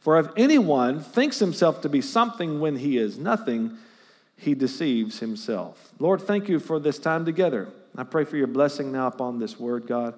For 0.01 0.19
if 0.19 0.29
anyone 0.37 1.01
thinks 1.01 1.39
himself 1.39 1.83
to 1.83 1.89
be 1.89 2.01
something 2.01 2.61
when 2.61 2.77
he 2.77 2.97
is 2.97 3.19
nothing, 3.19 3.77
he 4.37 4.55
deceives 4.55 5.19
himself. 5.19 5.93
Lord, 5.99 6.23
thank 6.23 6.49
you 6.49 6.59
for 6.59 6.81
this 6.81 6.99
time 6.99 7.27
together. 7.27 7.69
I 7.97 8.05
pray 8.05 8.25
for 8.25 8.39
your 8.39 8.47
blessing 8.47 8.93
now 8.93 9.09
upon 9.09 9.39
this 9.39 9.61
word, 9.61 9.87
God. 9.87 10.15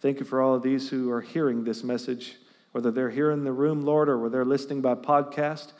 Thank 0.00 0.20
you 0.20 0.24
for 0.24 0.40
all 0.40 0.54
of 0.54 0.62
these 0.62 0.88
who 0.88 1.10
are 1.10 1.20
hearing 1.20 1.64
this 1.64 1.84
message, 1.84 2.36
whether 2.72 2.90
they're 2.90 3.10
here 3.10 3.30
in 3.30 3.44
the 3.44 3.52
room, 3.52 3.82
Lord, 3.82 4.08
or 4.08 4.18
whether 4.18 4.38
they're 4.38 4.44
listening 4.44 4.80
by 4.80 4.94
podcast. 4.94 5.72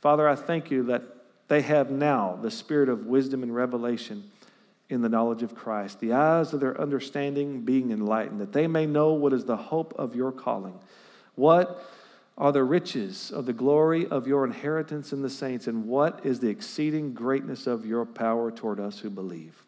Father, 0.00 0.28
I 0.28 0.34
thank 0.34 0.70
you 0.70 0.84
that 0.84 1.02
they 1.48 1.62
have 1.62 1.90
now 1.90 2.38
the 2.40 2.50
spirit 2.50 2.88
of 2.88 3.06
wisdom 3.06 3.42
and 3.42 3.54
revelation 3.54 4.30
in 4.88 5.02
the 5.02 5.08
knowledge 5.08 5.42
of 5.42 5.54
Christ, 5.54 6.00
the 6.00 6.12
eyes 6.12 6.52
of 6.52 6.60
their 6.60 6.80
understanding 6.80 7.62
being 7.62 7.90
enlightened, 7.90 8.40
that 8.40 8.52
they 8.52 8.66
may 8.66 8.86
know 8.86 9.12
what 9.12 9.32
is 9.32 9.44
the 9.44 9.56
hope 9.56 9.94
of 9.98 10.14
your 10.14 10.30
calling. 10.30 10.78
What 11.34 11.84
are 12.38 12.52
the 12.52 12.64
riches 12.64 13.32
of 13.32 13.46
the 13.46 13.52
glory 13.52 14.06
of 14.06 14.26
your 14.26 14.44
inheritance 14.44 15.12
in 15.12 15.22
the 15.22 15.30
saints, 15.30 15.66
and 15.66 15.86
what 15.86 16.24
is 16.24 16.38
the 16.38 16.48
exceeding 16.48 17.14
greatness 17.14 17.66
of 17.66 17.86
your 17.86 18.04
power 18.04 18.50
toward 18.50 18.78
us 18.78 19.00
who 19.00 19.10
believe? 19.10 19.65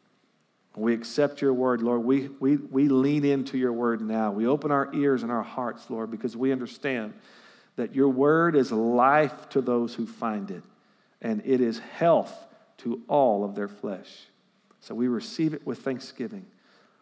We 0.78 0.94
accept 0.94 1.42
your 1.42 1.52
word, 1.52 1.82
Lord. 1.82 2.04
We, 2.04 2.28
we, 2.40 2.56
we 2.56 2.88
lean 2.88 3.24
into 3.24 3.58
your 3.58 3.72
word 3.72 4.00
now. 4.00 4.30
We 4.30 4.46
open 4.46 4.70
our 4.70 4.92
ears 4.94 5.22
and 5.22 5.32
our 5.32 5.42
hearts, 5.42 5.90
Lord, 5.90 6.10
because 6.10 6.36
we 6.36 6.52
understand 6.52 7.14
that 7.76 7.94
your 7.94 8.08
word 8.08 8.56
is 8.56 8.72
life 8.72 9.48
to 9.50 9.60
those 9.60 9.94
who 9.94 10.06
find 10.06 10.50
it, 10.50 10.62
and 11.22 11.42
it 11.44 11.60
is 11.60 11.78
health 11.78 12.46
to 12.78 13.02
all 13.08 13.44
of 13.44 13.54
their 13.54 13.68
flesh. 13.68 14.08
So 14.80 14.94
we 14.94 15.08
receive 15.08 15.54
it 15.54 15.66
with 15.66 15.80
thanksgiving. 15.80 16.46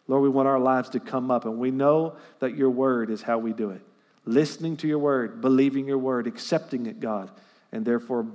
Lord, 0.07 0.23
we 0.23 0.29
want 0.29 0.47
our 0.47 0.59
lives 0.59 0.89
to 0.89 0.99
come 0.99 1.31
up, 1.31 1.45
and 1.45 1.57
we 1.57 1.71
know 1.71 2.15
that 2.39 2.55
your 2.55 2.69
word 2.69 3.09
is 3.09 3.21
how 3.21 3.37
we 3.37 3.53
do 3.53 3.71
it. 3.71 3.81
Listening 4.25 4.77
to 4.77 4.87
your 4.87 4.99
word, 4.99 5.41
believing 5.41 5.87
your 5.87 5.97
word, 5.97 6.27
accepting 6.27 6.85
it, 6.85 6.99
God, 6.99 7.31
and 7.71 7.85
therefore 7.85 8.25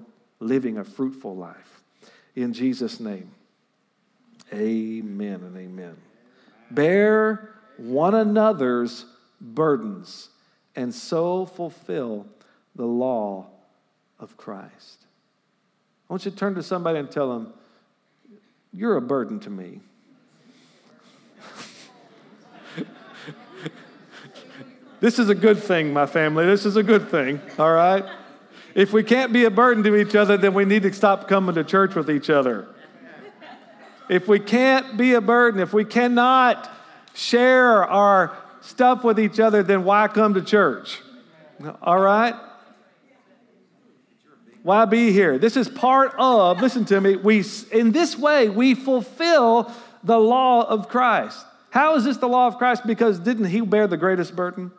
living 0.41 0.79
a 0.79 0.85
fruitful 0.85 1.37
life. 1.37 1.83
In 2.35 2.53
Jesus' 2.53 2.99
name, 2.99 3.31
amen 4.53 5.43
and 5.43 5.57
amen. 5.57 5.97
Bear 6.71 7.55
one 7.77 8.15
another's 8.15 9.07
burdens 9.41 10.29
and 10.77 10.95
so 10.95 11.47
fulfill 11.47 12.27
the 12.75 12.87
law 12.87 13.47
of 14.19 14.37
Christ. 14.37 15.07
I 16.09 16.13
want 16.13 16.25
you 16.25 16.31
to 16.31 16.37
turn 16.37 16.55
to 16.55 16.63
somebody 16.63 16.99
and 16.99 17.11
tell 17.11 17.29
them, 17.31 17.53
you're 18.73 18.97
a 18.97 19.03
burden 19.03 19.41
to 19.41 19.51
me. 19.51 19.81
this 25.01 25.19
is 25.19 25.29
a 25.29 25.35
good 25.35 25.59
thing, 25.59 25.93
my 25.93 26.07
family. 26.07 26.47
This 26.47 26.65
is 26.65 26.77
a 26.77 26.83
good 26.83 27.11
thing, 27.11 27.41
all 27.59 27.73
right? 27.73 28.05
If 28.75 28.93
we 28.93 29.03
can't 29.03 29.33
be 29.33 29.45
a 29.45 29.51
burden 29.51 29.85
to 29.85 29.97
each 29.97 30.15
other, 30.15 30.39
then 30.39 30.55
we 30.55 30.65
need 30.65 30.85
to 30.85 30.93
stop 30.93 31.29
coming 31.29 31.55
to 31.57 31.65
church 31.65 31.95
with 31.95 32.11
each 32.11 32.31
other. 32.31 32.69
If 34.13 34.29
we 34.29 34.41
can't 34.41 34.99
be 34.99 35.15
a 35.15 35.23
burden, 35.23 35.59
if 35.59 35.73
we 35.73 35.87
cannot 35.87 36.71
share 37.15 37.83
our 37.83 38.37
stuff 38.61 39.05
with 39.05 39.19
each 39.19 39.41
other, 39.41 39.63
then 39.63 39.85
why 39.85 40.07
come 40.09 40.35
to 40.35 40.43
church? 40.43 41.01
All 41.81 41.99
right? 41.99 42.35
Why 44.63 44.85
be 44.85 45.13
here? 45.13 45.39
This 45.39 45.57
is 45.57 45.67
part 45.67 46.15
of, 46.19 46.61
listen 46.61 46.85
to 46.87 47.01
me, 47.01 47.17
we, 47.17 47.43
in 47.71 47.93
this 47.93 48.19
way, 48.19 48.51
we 48.51 48.75
fulfill 48.75 49.73
the 50.05 50.19
law 50.19 50.69
of 50.69 50.91
Christ. 50.91 51.47
How 51.71 51.95
is 51.95 52.05
this 52.05 52.19
the 52.19 52.29
law 52.29 52.49
of 52.49 52.59
Christ? 52.59 52.87
Because 52.87 53.19
didn't 53.19 53.47
he 53.47 53.63
bear 53.63 53.87
the 53.87 53.97
greatest 53.97 54.37
burden? 54.37 54.73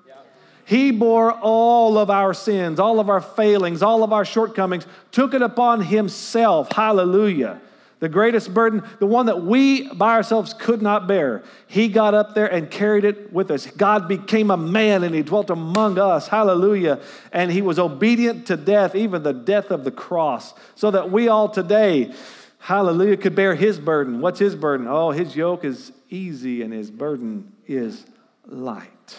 He 0.64 0.92
bore 0.92 1.32
all 1.32 1.98
of 1.98 2.12
our 2.12 2.36
sins, 2.36 2.80
all 2.80 3.00
of 3.00 3.10
our 3.10 3.20
failings, 3.20 3.82
all 3.82 4.04
of 4.04 4.14
our 4.14 4.26
shortcomings, 4.26 4.86
took 5.12 5.34
it 5.34 5.42
upon 5.42 5.82
himself. 5.82 6.72
Hallelujah 6.72 7.60
the 8.04 8.10
greatest 8.10 8.54
burden, 8.54 8.84
the 9.00 9.06
one 9.06 9.28
that 9.28 9.44
we 9.44 9.88
by 9.94 10.16
ourselves 10.16 10.54
could 10.54 10.82
not 10.82 11.08
bear. 11.08 11.42
He 11.68 11.88
got 11.88 12.14
up 12.14 12.36
there 12.36 12.52
and 12.52 12.70
carried 12.70 13.06
it 13.06 13.32
with 13.32 13.50
us. 13.50 13.66
God 13.66 14.10
became 14.10 14.52
a 14.52 14.58
man 14.58 15.06
and 15.06 15.16
he 15.16 15.22
dwelt 15.22 15.50
among 15.50 15.98
us. 15.98 16.28
Hallelujah. 16.28 17.00
And 17.32 17.50
he 17.50 17.62
was 17.62 17.80
obedient 17.80 18.48
to 18.48 18.58
death, 18.58 18.94
even 18.94 19.24
the 19.24 19.32
death 19.32 19.72
of 19.72 19.86
the 19.86 19.92
cross, 19.92 20.54
so 20.76 20.92
that 20.92 21.12
we 21.12 21.30
all 21.30 21.48
today, 21.48 22.14
hallelujah, 22.60 23.16
could 23.16 23.36
bear 23.36 23.56
his 23.56 23.80
burden. 23.80 24.20
What's 24.20 24.40
his 24.40 24.54
burden? 24.54 24.86
Oh, 24.90 25.12
his 25.12 25.34
yoke 25.34 25.64
is 25.64 25.94
easy 26.10 26.62
and 26.62 26.74
his 26.74 26.92
burden 26.92 27.54
is 27.68 28.06
light. 28.46 29.18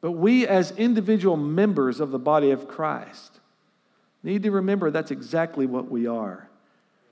But 0.00 0.10
we, 0.10 0.44
as 0.44 0.72
individual 0.72 1.36
members 1.36 2.00
of 2.00 2.10
the 2.10 2.18
body 2.18 2.50
of 2.50 2.66
Christ, 2.66 3.38
need 4.24 4.42
to 4.42 4.50
remember 4.50 4.90
that's 4.90 5.12
exactly 5.12 5.66
what 5.66 5.88
we 5.88 6.08
are. 6.08 6.45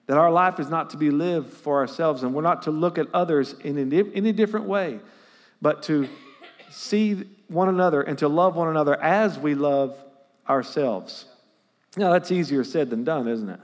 That 0.06 0.18
our 0.18 0.30
life 0.30 0.60
is 0.60 0.68
not 0.68 0.90
to 0.90 0.96
be 0.96 1.10
lived 1.10 1.52
for 1.52 1.78
ourselves, 1.78 2.22
and 2.22 2.34
we're 2.34 2.42
not 2.42 2.62
to 2.62 2.70
look 2.70 2.98
at 2.98 3.06
others 3.14 3.54
in 3.64 3.78
any 4.14 4.32
different 4.32 4.66
way, 4.66 5.00
but 5.62 5.82
to 5.84 6.08
see 6.70 7.24
one 7.48 7.68
another 7.68 8.02
and 8.02 8.18
to 8.18 8.28
love 8.28 8.56
one 8.56 8.68
another 8.68 9.00
as 9.00 9.38
we 9.38 9.54
love 9.54 9.96
ourselves. 10.48 11.26
Now, 11.96 12.12
that's 12.12 12.30
easier 12.30 12.64
said 12.64 12.90
than 12.90 13.04
done, 13.04 13.28
isn't 13.28 13.48
it? 13.48 13.60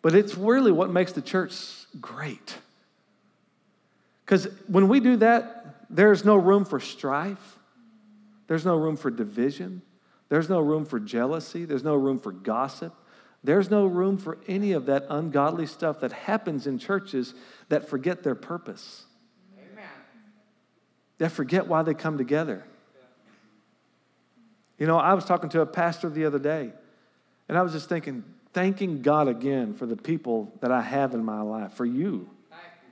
But 0.00 0.14
it's 0.14 0.36
really 0.36 0.72
what 0.72 0.90
makes 0.90 1.12
the 1.12 1.20
church 1.20 1.54
great. 2.00 2.56
Because 4.24 4.48
when 4.68 4.88
we 4.88 5.00
do 5.00 5.16
that, 5.16 5.84
there's 5.90 6.24
no 6.24 6.36
room 6.36 6.64
for 6.64 6.80
strife, 6.80 7.58
there's 8.46 8.64
no 8.64 8.76
room 8.76 8.96
for 8.96 9.10
division, 9.10 9.82
there's 10.28 10.48
no 10.48 10.60
room 10.60 10.84
for 10.84 11.00
jealousy. 11.00 11.64
There's 11.64 11.84
no 11.84 11.94
room 11.94 12.18
for 12.18 12.32
gossip. 12.32 12.94
There's 13.42 13.70
no 13.70 13.86
room 13.86 14.18
for 14.18 14.38
any 14.46 14.72
of 14.72 14.86
that 14.86 15.06
ungodly 15.08 15.66
stuff 15.66 16.00
that 16.00 16.12
happens 16.12 16.66
in 16.66 16.78
churches 16.78 17.34
that 17.68 17.88
forget 17.88 18.22
their 18.22 18.34
purpose. 18.34 19.06
Amen. 19.56 19.84
That 21.18 21.30
forget 21.30 21.66
why 21.66 21.82
they 21.82 21.94
come 21.94 22.18
together. 22.18 22.64
You 24.78 24.86
know, 24.86 24.98
I 24.98 25.14
was 25.14 25.24
talking 25.24 25.50
to 25.50 25.60
a 25.60 25.66
pastor 25.66 26.08
the 26.08 26.24
other 26.24 26.38
day, 26.38 26.72
and 27.48 27.58
I 27.58 27.62
was 27.62 27.72
just 27.72 27.88
thinking, 27.88 28.22
thanking 28.52 29.02
God 29.02 29.28
again 29.28 29.74
for 29.74 29.86
the 29.86 29.96
people 29.96 30.52
that 30.60 30.70
I 30.70 30.82
have 30.82 31.14
in 31.14 31.24
my 31.24 31.40
life, 31.40 31.72
for 31.72 31.86
you 31.86 32.28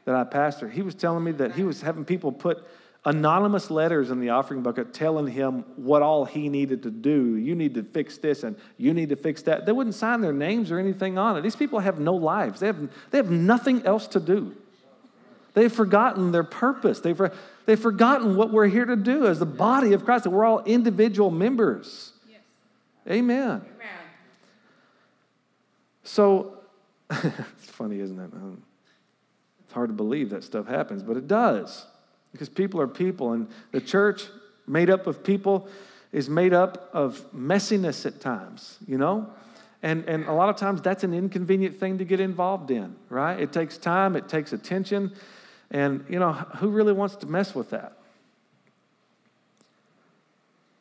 that 0.05 0.15
I 0.15 0.25
pastor. 0.25 0.69
He 0.69 0.83
was 0.83 0.95
telling 0.95 1.23
me 1.23 1.33
that 1.33 1.53
he 1.53 1.65
was 1.65 1.83
having 1.83 2.05
people 2.05 2.33
put 2.33 2.65
anonymous 3.07 3.71
letters 3.71 4.11
in 4.11 4.19
the 4.19 4.31
offering 4.31 4.63
bucket 4.63 4.93
telling 4.93 5.29
him 5.29 5.65
what 5.77 6.03
all 6.03 6.25
he 6.25 6.49
needed 6.49 6.83
to 6.83 6.91
do. 6.91 7.37
You 7.37 7.55
need 7.55 7.75
to 7.75 7.85
fix 7.85 8.19
this 8.19 8.43
and 8.43 8.57
you 8.77 8.93
need 8.93 9.11
to 9.11 9.17
fix 9.17 9.43
that. 9.43 9.65
They 9.65 9.71
wouldn't 9.71 9.95
sign 9.95 10.21
their 10.21 10.33
names 10.33 10.73
or 10.73 10.81
anything 10.81 11.17
on 11.17 11.37
it. 11.37 11.43
These 11.43 11.55
people 11.55 11.79
have 11.79 12.01
no 12.01 12.15
lives, 12.15 12.61
they 12.61 12.67
have, 12.67 12.91
they 13.13 13.19
have 13.19 13.31
nothing 13.31 13.87
else 13.87 14.09
to 14.09 14.21
do. 14.21 14.55
They've 15.55 15.73
forgotten 15.73 16.33
their 16.33 16.45
purpose. 16.45 17.01
They've, 17.01 17.19
they've 17.65 17.81
forgotten 17.81 18.37
what 18.37 18.53
we're 18.53 18.67
here 18.67 18.85
to 18.85 18.97
do 18.97 19.27
as 19.27 19.39
the 19.39 19.47
body 19.47 19.95
of 19.95 20.05
Christ, 20.05 20.25
that 20.25 20.31
we're 20.31 20.45
all 20.45 20.63
individual 20.65 21.31
members. 21.31 22.13
Yes. 22.29 22.41
Amen. 23.09 23.63
Amen. 23.63 23.63
So, 26.05 26.59
it's 27.11 27.71
funny, 27.71 28.01
isn't 28.01 28.19
it? 28.19 28.31
It's 29.65 29.73
hard 29.73 29.89
to 29.89 29.95
believe 29.95 30.29
that 30.31 30.45
stuff 30.45 30.67
happens, 30.67 31.03
but 31.03 31.17
it 31.17 31.27
does 31.27 31.87
because 32.37 32.49
people 32.51 32.81
are 32.81 32.87
people, 32.87 33.33
and 33.33 33.49
the 33.73 33.81
church, 33.81 34.27
made 34.67 34.91
up 34.91 35.07
of 35.07 35.25
people, 35.25 35.69
is 36.13 36.29
made 36.29 36.53
up 36.53 36.91
of 36.93 37.25
messiness 37.35 38.05
at 38.05 38.21
times, 38.21 38.79
you 38.87 38.99
know? 38.99 39.29
And, 39.83 40.05
and 40.05 40.27
a 40.27 40.33
lot 40.33 40.49
of 40.49 40.57
times 40.57 40.83
that's 40.83 41.05
an 41.05 41.15
inconvenient 41.15 41.79
thing 41.79 41.99
to 41.99 42.05
get 42.05 42.21
involved 42.21 42.71
in, 42.71 42.97
right? 43.09 43.39
It 43.39 43.53
takes 43.53 43.79
time, 43.79 44.17
it 44.17 44.29
takes 44.29 44.53
attention, 44.53 45.13
and, 45.71 46.05
you 46.09 46.19
know, 46.19 46.33
who 46.33 46.69
really 46.69 46.93
wants 46.93 47.17
to 47.17 47.27
mess 47.27 47.55
with 47.55 47.71
that? 47.71 47.97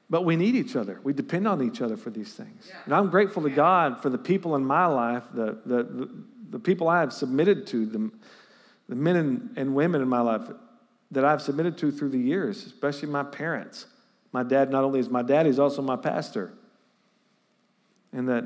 But 0.09 0.23
we 0.23 0.35
need 0.35 0.55
each 0.55 0.75
other. 0.75 0.99
We 1.03 1.13
depend 1.13 1.47
on 1.47 1.63
each 1.63 1.81
other 1.81 1.97
for 1.97 2.11
these 2.11 2.33
things. 2.33 2.71
And 2.85 2.93
I'm 2.93 3.09
grateful 3.09 3.43
to 3.43 3.49
God 3.49 4.01
for 4.01 4.09
the 4.09 4.17
people 4.17 4.55
in 4.55 4.63
my 4.63 4.85
life, 4.85 5.23
the, 5.33 5.57
the, 5.65 5.83
the, 5.83 6.09
the 6.51 6.59
people 6.59 6.87
I 6.87 6.99
have 6.99 7.11
submitted 7.11 7.65
to, 7.67 7.85
the, 7.85 8.11
the 8.87 8.95
men 8.95 9.15
and, 9.15 9.49
and 9.55 9.75
women 9.75 10.01
in 10.01 10.07
my 10.07 10.21
life 10.21 10.41
that 11.15 11.23
I've 11.23 11.41
submitted 11.41 11.77
to 11.79 11.91
through 11.91 12.09
the 12.09 12.19
years, 12.19 12.65
especially 12.65 13.07
my 13.07 13.23
parents. 13.23 13.87
My 14.33 14.43
dad 14.43 14.69
not 14.69 14.83
only 14.83 14.99
is 14.99 15.09
my 15.09 15.21
dad, 15.21 15.45
he's 15.45 15.59
also 15.59 15.81
my 15.81 15.95
pastor. 15.95 16.53
And 18.11 18.27
that 18.27 18.43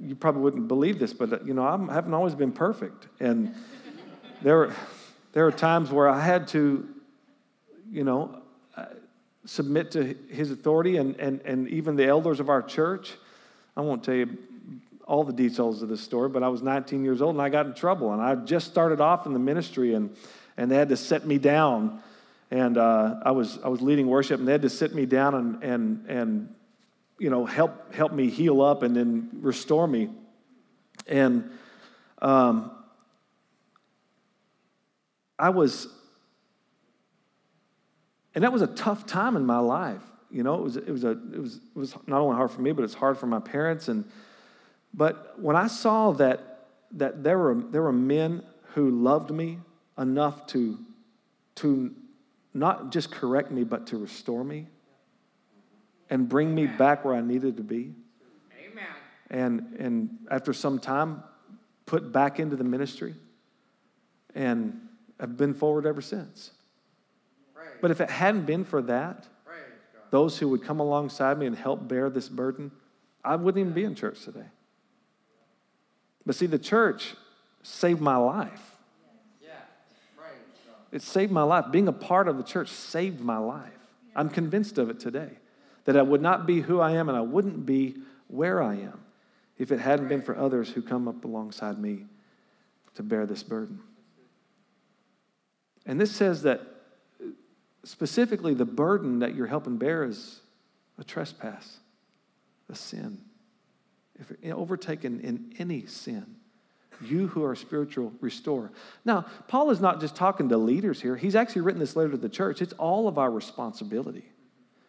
you 0.00 0.14
probably 0.14 0.40
wouldn't 0.42 0.68
believe 0.68 1.00
this, 1.00 1.12
but 1.12 1.44
you 1.44 1.52
know, 1.52 1.64
I 1.64 1.92
haven't 1.92 2.14
always 2.14 2.36
been 2.36 2.52
perfect. 2.52 3.08
And 3.18 3.54
there, 4.42 4.56
were, 4.56 4.74
there 5.32 5.46
are 5.46 5.52
times 5.52 5.90
where 5.90 6.08
I 6.08 6.20
had 6.20 6.46
to, 6.48 6.88
you 7.90 8.04
know, 8.04 8.40
uh, 8.76 8.84
submit 9.44 9.90
to 9.92 10.16
his 10.30 10.52
authority 10.52 10.96
and, 10.98 11.16
and, 11.16 11.40
and 11.40 11.68
even 11.68 11.96
the 11.96 12.06
elders 12.06 12.38
of 12.38 12.48
our 12.48 12.62
church. 12.62 13.14
I 13.76 13.80
won't 13.80 14.04
tell 14.04 14.14
you 14.14 14.38
all 15.06 15.24
the 15.24 15.32
details 15.32 15.82
of 15.82 15.88
this 15.88 16.02
story, 16.02 16.28
but 16.28 16.44
I 16.44 16.48
was 16.48 16.62
19 16.62 17.02
years 17.02 17.20
old 17.20 17.34
and 17.34 17.42
I 17.42 17.48
got 17.48 17.66
in 17.66 17.74
trouble. 17.74 18.12
And 18.12 18.22
I 18.22 18.36
just 18.36 18.68
started 18.68 19.00
off 19.00 19.26
in 19.26 19.32
the 19.32 19.40
ministry 19.40 19.94
and 19.94 20.16
and 20.56 20.70
they 20.70 20.76
had 20.76 20.88
to 20.88 20.96
set 20.96 21.26
me 21.26 21.38
down. 21.38 22.00
and 22.50 22.78
uh, 22.78 23.16
I 23.24 23.32
was 23.32 23.58
I 23.64 23.68
was 23.68 23.80
leading 23.80 24.06
worship, 24.06 24.38
and 24.38 24.46
they 24.46 24.52
had 24.52 24.62
to 24.62 24.70
sit 24.70 24.94
me 24.94 25.06
down 25.06 25.34
and 25.34 25.62
and 25.64 26.06
and 26.08 26.54
you 27.18 27.30
know 27.30 27.44
help 27.44 27.94
help 27.94 28.12
me 28.12 28.30
heal 28.30 28.62
up 28.62 28.82
and 28.82 28.94
then 28.94 29.30
restore 29.40 29.86
me, 29.86 30.10
and 31.06 31.50
um, 32.22 32.70
I 35.38 35.50
was, 35.50 35.88
and 38.34 38.44
that 38.44 38.52
was 38.52 38.62
a 38.62 38.66
tough 38.66 39.06
time 39.06 39.36
in 39.36 39.44
my 39.44 39.58
life. 39.58 40.02
You 40.30 40.42
know, 40.42 40.54
it 40.54 40.62
was 40.62 40.76
it 40.76 40.90
was 40.90 41.04
a 41.04 41.10
it 41.10 41.40
was 41.40 41.56
it 41.56 41.78
was 41.78 41.94
not 42.06 42.20
only 42.20 42.36
hard 42.36 42.50
for 42.50 42.60
me, 42.60 42.72
but 42.72 42.84
it's 42.84 42.94
hard 42.94 43.18
for 43.18 43.26
my 43.26 43.38
parents. 43.38 43.88
And 43.88 44.04
but 44.94 45.40
when 45.40 45.56
I 45.56 45.66
saw 45.66 46.12
that 46.12 46.68
that 46.92 47.22
there 47.22 47.38
were 47.38 47.54
there 47.54 47.82
were 47.82 47.92
men 47.92 48.42
who 48.74 48.90
loved 48.90 49.30
me 49.30 49.58
enough 49.98 50.46
to 50.48 50.78
to 51.56 51.94
not 52.54 52.90
just 52.90 53.10
correct 53.10 53.50
me, 53.50 53.64
but 53.64 53.86
to 53.88 53.98
restore 53.98 54.44
me 54.44 54.66
and 56.08 56.28
bring 56.28 56.54
me 56.54 56.66
back 56.66 57.04
where 57.04 57.14
I 57.14 57.20
needed 57.20 57.56
to 57.56 57.62
be. 57.62 57.94
Amen. 58.58 58.84
And, 59.30 59.76
and 59.78 60.18
after 60.30 60.52
some 60.52 60.78
time, 60.78 61.22
put 61.84 62.12
back 62.12 62.38
into 62.38 62.56
the 62.56 62.64
ministry. 62.64 63.14
And 64.34 64.80
I've 65.18 65.36
been 65.36 65.54
forward 65.54 65.86
ever 65.86 66.00
since. 66.00 66.52
But 67.80 67.90
if 67.90 68.00
it 68.00 68.08
hadn't 68.08 68.46
been 68.46 68.64
for 68.64 68.80
that, 68.82 69.26
those 70.10 70.38
who 70.38 70.48
would 70.48 70.62
come 70.62 70.80
alongside 70.80 71.38
me 71.38 71.46
and 71.46 71.56
help 71.56 71.86
bear 71.88 72.08
this 72.08 72.28
burden, 72.28 72.70
I 73.24 73.36
wouldn't 73.36 73.60
even 73.60 73.72
be 73.72 73.84
in 73.84 73.94
church 73.94 74.24
today. 74.24 74.46
But 76.24 76.36
see, 76.36 76.46
the 76.46 76.58
church 76.58 77.14
saved 77.62 78.00
my 78.00 78.16
life. 78.16 78.75
It 80.96 81.02
saved 81.02 81.30
my 81.30 81.42
life. 81.42 81.66
Being 81.70 81.88
a 81.88 81.92
part 81.92 82.26
of 82.26 82.38
the 82.38 82.42
church 82.42 82.70
saved 82.70 83.20
my 83.20 83.36
life. 83.36 83.68
I'm 84.14 84.30
convinced 84.30 84.78
of 84.78 84.88
it 84.88 84.98
today 84.98 85.28
that 85.84 85.94
I 85.94 86.00
would 86.00 86.22
not 86.22 86.46
be 86.46 86.62
who 86.62 86.80
I 86.80 86.92
am 86.92 87.10
and 87.10 87.18
I 87.18 87.20
wouldn't 87.20 87.66
be 87.66 87.96
where 88.28 88.62
I 88.62 88.76
am 88.76 88.98
if 89.58 89.70
it 89.70 89.78
hadn't 89.78 90.08
been 90.08 90.22
for 90.22 90.34
others 90.34 90.70
who 90.70 90.80
come 90.80 91.06
up 91.06 91.22
alongside 91.26 91.78
me 91.78 92.06
to 92.94 93.02
bear 93.02 93.26
this 93.26 93.42
burden. 93.42 93.78
And 95.84 96.00
this 96.00 96.12
says 96.12 96.44
that 96.44 96.62
specifically 97.84 98.54
the 98.54 98.64
burden 98.64 99.18
that 99.18 99.34
you're 99.34 99.48
helping 99.48 99.76
bear 99.76 100.02
is 100.02 100.40
a 100.96 101.04
trespass, 101.04 101.76
a 102.70 102.74
sin. 102.74 103.20
If 104.18 104.32
you're 104.40 104.56
overtaken 104.56 105.20
in 105.20 105.52
any 105.58 105.84
sin, 105.84 106.35
you 107.02 107.28
who 107.28 107.44
are 107.44 107.54
spiritual, 107.54 108.12
restore. 108.20 108.70
Now, 109.04 109.26
Paul 109.48 109.70
is 109.70 109.80
not 109.80 110.00
just 110.00 110.16
talking 110.16 110.48
to 110.48 110.56
leaders 110.56 111.00
here. 111.00 111.16
He's 111.16 111.36
actually 111.36 111.62
written 111.62 111.80
this 111.80 111.96
letter 111.96 112.10
to 112.10 112.16
the 112.16 112.28
church. 112.28 112.62
It's 112.62 112.72
all 112.74 113.08
of 113.08 113.18
our 113.18 113.30
responsibility 113.30 114.24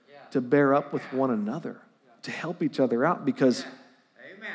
yeah. 0.10 0.20
to 0.32 0.42
bear 0.42 0.74
up 0.74 0.94
with 0.94 1.04
one 1.14 1.32
another, 1.32 1.82
to 2.24 2.32
help 2.32 2.64
each 2.64 2.80
other 2.80 3.06
out 3.06 3.26
because 3.26 3.66
Amen. 4.36 4.50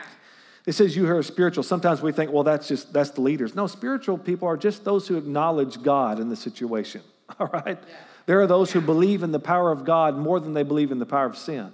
it 0.67 0.73
says 0.73 0.97
you 0.97 1.07
who 1.07 1.17
are 1.17 1.23
spiritual. 1.23 1.63
Sometimes 1.63 2.03
we 2.03 2.13
think, 2.13 2.33
well, 2.33 2.45
that's 2.45 2.69
just 2.69 2.93
that's 2.93 3.11
the 3.11 3.21
leaders. 3.21 3.55
No, 3.55 3.67
spiritual 3.67 4.19
people 4.19 4.49
are 4.49 4.57
just 4.57 4.85
those 4.85 5.07
who 5.09 5.17
acknowledge 5.17 5.83
God 5.83 6.21
in 6.21 6.29
the 6.29 6.37
situation. 6.37 7.03
All 7.39 7.49
right? 7.49 7.79
Yeah. 7.81 7.95
There 8.27 8.41
are 8.41 8.47
those 8.47 8.71
who 8.71 8.81
believe 8.81 9.23
in 9.23 9.33
the 9.33 9.41
power 9.41 9.73
of 9.73 9.85
God 9.85 10.17
more 10.17 10.39
than 10.41 10.55
they 10.55 10.63
believe 10.63 10.93
in 10.93 10.99
the 10.99 11.07
power 11.07 11.27
of 11.27 11.37
sin. 11.37 11.73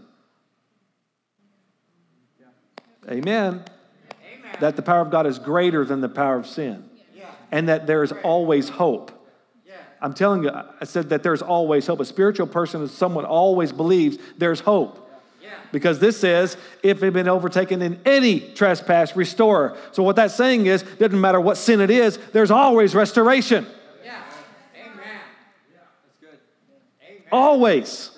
Yeah. 2.40 3.12
Amen 3.12 3.64
that 4.60 4.76
the 4.76 4.82
power 4.82 5.00
of 5.00 5.10
God 5.10 5.26
is 5.26 5.38
greater 5.38 5.84
than 5.84 6.00
the 6.00 6.08
power 6.08 6.36
of 6.36 6.46
sin 6.46 6.88
and 7.50 7.68
that 7.68 7.86
there 7.86 8.02
is 8.02 8.12
always 8.22 8.68
hope. 8.68 9.12
I'm 10.00 10.14
telling 10.14 10.44
you, 10.44 10.50
I 10.50 10.84
said 10.84 11.08
that 11.08 11.24
there's 11.24 11.42
always 11.42 11.86
hope. 11.86 11.98
A 11.98 12.04
spiritual 12.04 12.46
person 12.46 12.82
is 12.82 12.92
someone 12.92 13.24
always 13.24 13.72
believes 13.72 14.18
there's 14.36 14.60
hope. 14.60 15.06
Because 15.70 15.98
this 15.98 16.18
says, 16.18 16.56
if 16.82 16.98
they've 17.00 17.12
been 17.12 17.28
overtaken 17.28 17.82
in 17.82 18.00
any 18.06 18.40
trespass, 18.40 19.14
restore. 19.14 19.76
So 19.92 20.02
what 20.02 20.16
that's 20.16 20.34
saying 20.34 20.66
is, 20.66 20.82
doesn't 20.82 21.20
matter 21.20 21.40
what 21.40 21.56
sin 21.56 21.80
it 21.80 21.90
is, 21.90 22.18
there's 22.32 22.50
always 22.50 22.94
restoration. 22.94 23.66
Yeah. 24.02 24.22
Amen. 24.76 24.96
Yeah, 25.70 25.80
that's 26.02 26.16
good. 26.20 26.38
Amen. 27.06 27.22
Always. 27.30 28.12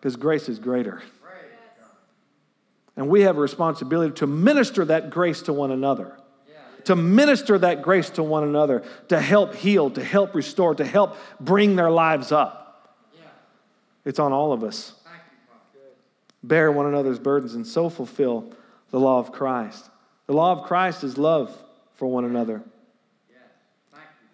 Because 0.00 0.16
grace 0.16 0.48
is 0.48 0.58
greater. 0.58 1.02
And 3.00 3.08
we 3.08 3.22
have 3.22 3.38
a 3.38 3.40
responsibility 3.40 4.12
to 4.16 4.26
minister 4.26 4.84
that 4.84 5.08
grace 5.08 5.40
to 5.42 5.54
one 5.54 5.70
another. 5.70 6.18
To 6.84 6.94
minister 6.94 7.56
that 7.56 7.80
grace 7.80 8.10
to 8.10 8.22
one 8.22 8.44
another, 8.44 8.82
to 9.08 9.18
help 9.18 9.54
heal, 9.54 9.88
to 9.92 10.04
help 10.04 10.34
restore, 10.34 10.74
to 10.74 10.84
help 10.84 11.16
bring 11.40 11.76
their 11.76 11.90
lives 11.90 12.30
up. 12.30 12.98
It's 14.04 14.18
on 14.18 14.34
all 14.34 14.52
of 14.52 14.62
us. 14.62 14.92
Bear 16.42 16.70
one 16.70 16.84
another's 16.84 17.18
burdens 17.18 17.54
and 17.54 17.66
so 17.66 17.88
fulfill 17.88 18.52
the 18.90 19.00
law 19.00 19.18
of 19.18 19.32
Christ. 19.32 19.88
The 20.26 20.34
law 20.34 20.52
of 20.52 20.66
Christ 20.66 21.02
is 21.02 21.16
love 21.16 21.56
for 21.94 22.06
one 22.06 22.26
another. 22.26 22.62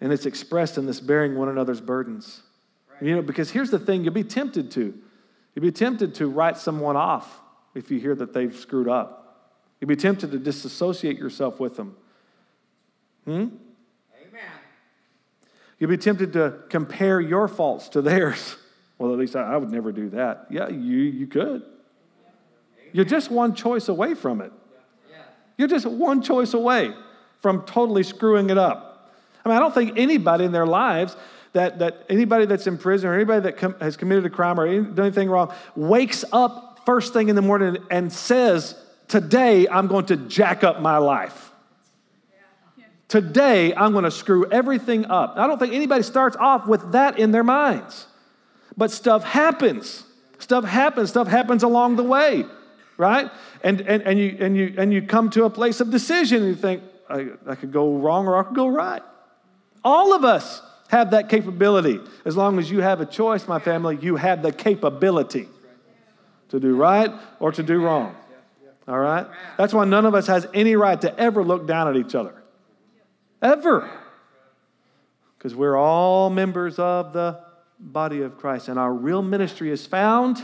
And 0.01 0.11
it's 0.11 0.25
expressed 0.25 0.77
in 0.77 0.85
this 0.85 0.99
bearing 0.99 1.37
one 1.37 1.47
another's 1.47 1.79
burdens. 1.79 2.41
You 2.99 3.15
know, 3.15 3.21
because 3.21 3.49
here's 3.49 3.71
the 3.71 3.79
thing 3.79 4.03
you'll 4.03 4.13
be 4.13 4.25
tempted 4.25 4.71
to. 4.71 4.93
You'll 5.55 5.63
be 5.63 5.71
tempted 5.71 6.15
to 6.15 6.27
write 6.27 6.57
someone 6.57 6.97
off 6.97 7.43
if 7.77 7.91
you 7.91 7.99
hear 7.99 8.15
that 8.15 8.33
they've 8.33 8.55
screwed 8.55 8.89
up. 8.89 9.53
You'd 9.79 9.87
be 9.87 9.95
tempted 9.95 10.31
to 10.31 10.39
disassociate 10.39 11.17
yourself 11.17 11.59
with 11.59 11.75
them. 11.75 11.95
Hmm? 13.25 13.31
Amen. 13.31 13.51
You'd 15.77 15.89
be 15.89 15.97
tempted 15.97 16.33
to 16.33 16.55
compare 16.69 17.21
your 17.21 17.47
faults 17.47 17.89
to 17.89 18.01
theirs. 18.01 18.57
Well, 18.99 19.13
at 19.13 19.19
least 19.19 19.35
I, 19.35 19.53
I 19.53 19.57
would 19.57 19.69
never 19.69 19.91
do 19.91 20.09
that. 20.09 20.47
Yeah, 20.49 20.69
you, 20.69 20.97
you 20.97 21.27
could. 21.27 21.61
Amen. 21.61 22.89
You're 22.93 23.05
just 23.05 23.29
one 23.29 23.53
choice 23.53 23.89
away 23.89 24.15
from 24.15 24.41
it. 24.41 24.51
Yeah. 25.07 25.17
You're 25.55 25.67
just 25.67 25.85
one 25.85 26.23
choice 26.23 26.55
away 26.55 26.95
from 27.39 27.61
totally 27.61 28.01
screwing 28.01 28.49
it 28.49 28.57
up. 28.57 29.13
I 29.45 29.49
mean, 29.49 29.55
I 29.55 29.59
don't 29.59 29.71
think 29.71 29.99
anybody 29.99 30.45
in 30.45 30.51
their 30.51 30.65
lives 30.65 31.15
that, 31.53 31.77
that 31.77 32.05
anybody 32.09 32.47
that's 32.47 32.65
in 32.65 32.79
prison 32.79 33.09
or 33.09 33.13
anybody 33.13 33.41
that 33.41 33.57
com- 33.57 33.75
has 33.79 33.97
committed 33.97 34.25
a 34.25 34.31
crime 34.31 34.59
or 34.59 34.65
done 34.65 35.05
anything 35.05 35.29
wrong 35.29 35.53
wakes 35.75 36.25
up 36.31 36.66
first 36.87 37.11
thing 37.11 37.27
in 37.27 37.35
the 37.35 37.41
morning 37.41 37.77
and 37.91 38.11
says, 38.13 38.73
Today 39.09 39.67
I'm 39.67 39.87
going 39.87 40.05
to 40.05 40.15
jack 40.15 40.63
up 40.63 40.79
my 40.79 40.97
life. 40.97 41.51
Today 43.09 43.75
I'm 43.75 43.91
going 43.91 44.05
to 44.05 44.11
screw 44.11 44.49
everything 44.49 45.05
up. 45.05 45.33
I 45.35 45.47
don't 45.47 45.59
think 45.59 45.73
anybody 45.73 46.03
starts 46.03 46.37
off 46.37 46.65
with 46.65 46.93
that 46.93 47.19
in 47.19 47.31
their 47.31 47.43
minds. 47.43 48.07
But 48.77 48.91
stuff 48.91 49.25
happens. 49.25 50.05
Stuff 50.39 50.63
happens. 50.63 51.09
Stuff 51.09 51.27
happens 51.27 51.63
along 51.63 51.97
the 51.97 52.03
way, 52.03 52.45
right? 52.95 53.31
And, 53.63 53.81
and, 53.81 54.03
and, 54.03 54.17
you, 54.17 54.37
and, 54.39 54.55
you, 54.55 54.75
and 54.77 54.93
you 54.93 55.01
come 55.01 55.29
to 55.31 55.43
a 55.43 55.49
place 55.49 55.81
of 55.81 55.91
decision 55.91 56.41
and 56.43 56.47
you 56.47 56.55
think, 56.55 56.83
I, 57.09 57.27
I 57.45 57.55
could 57.55 57.73
go 57.73 57.97
wrong 57.97 58.27
or 58.27 58.37
I 58.37 58.43
could 58.43 58.55
go 58.55 58.67
right. 58.67 59.01
All 59.83 60.13
of 60.13 60.23
us 60.23 60.61
have 60.87 61.11
that 61.11 61.27
capability. 61.27 61.99
As 62.23 62.37
long 62.37 62.59
as 62.59 62.71
you 62.71 62.79
have 62.79 63.01
a 63.01 63.05
choice, 63.05 63.45
my 63.45 63.59
family, 63.59 63.97
you 64.01 64.15
have 64.15 64.41
the 64.41 64.53
capability 64.53 65.49
to 66.49 66.59
do 66.59 66.75
right 66.75 67.11
or 67.39 67.51
to 67.51 67.63
do 67.63 67.81
wrong. 67.81 68.15
All 68.87 68.99
right? 68.99 69.27
That's 69.57 69.73
why 69.73 69.85
none 69.85 70.05
of 70.05 70.15
us 70.15 70.27
has 70.27 70.47
any 70.53 70.75
right 70.75 70.99
to 71.01 71.17
ever 71.19 71.43
look 71.43 71.67
down 71.67 71.87
at 71.87 71.97
each 71.97 72.15
other. 72.15 72.33
Ever. 73.41 73.89
Because 75.37 75.53
we're 75.53 75.75
all 75.75 76.29
members 76.29 76.79
of 76.79 77.13
the 77.13 77.39
body 77.79 78.21
of 78.21 78.37
Christ, 78.37 78.69
and 78.69 78.79
our 78.79 78.93
real 78.93 79.21
ministry 79.21 79.69
is 79.69 79.85
found 79.85 80.41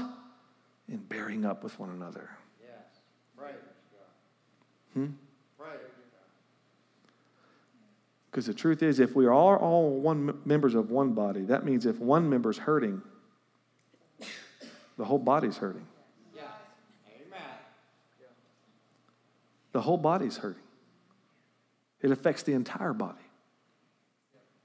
in 0.87 0.97
bearing 0.97 1.45
up 1.45 1.63
with 1.63 1.79
one 1.79 1.89
another. 1.89 2.29
Hmm? 4.93 5.07
Because 8.29 8.47
the 8.47 8.53
truth 8.53 8.81
is, 8.81 8.99
if 8.99 9.15
we 9.15 9.27
are 9.27 9.59
all 9.59 9.91
one 9.91 10.39
members 10.43 10.73
of 10.73 10.89
one 10.89 11.13
body, 11.13 11.41
that 11.45 11.65
means 11.65 11.85
if 11.85 11.99
one 11.99 12.29
member's 12.29 12.57
hurting, 12.57 13.01
the 14.97 15.05
whole 15.05 15.19
body's 15.19 15.57
hurting. 15.57 15.85
The 19.73 19.81
whole 19.81 19.97
body's 19.97 20.37
hurting. 20.37 20.61
It 22.01 22.11
affects 22.11 22.43
the 22.43 22.53
entire 22.53 22.93
body. 22.93 23.19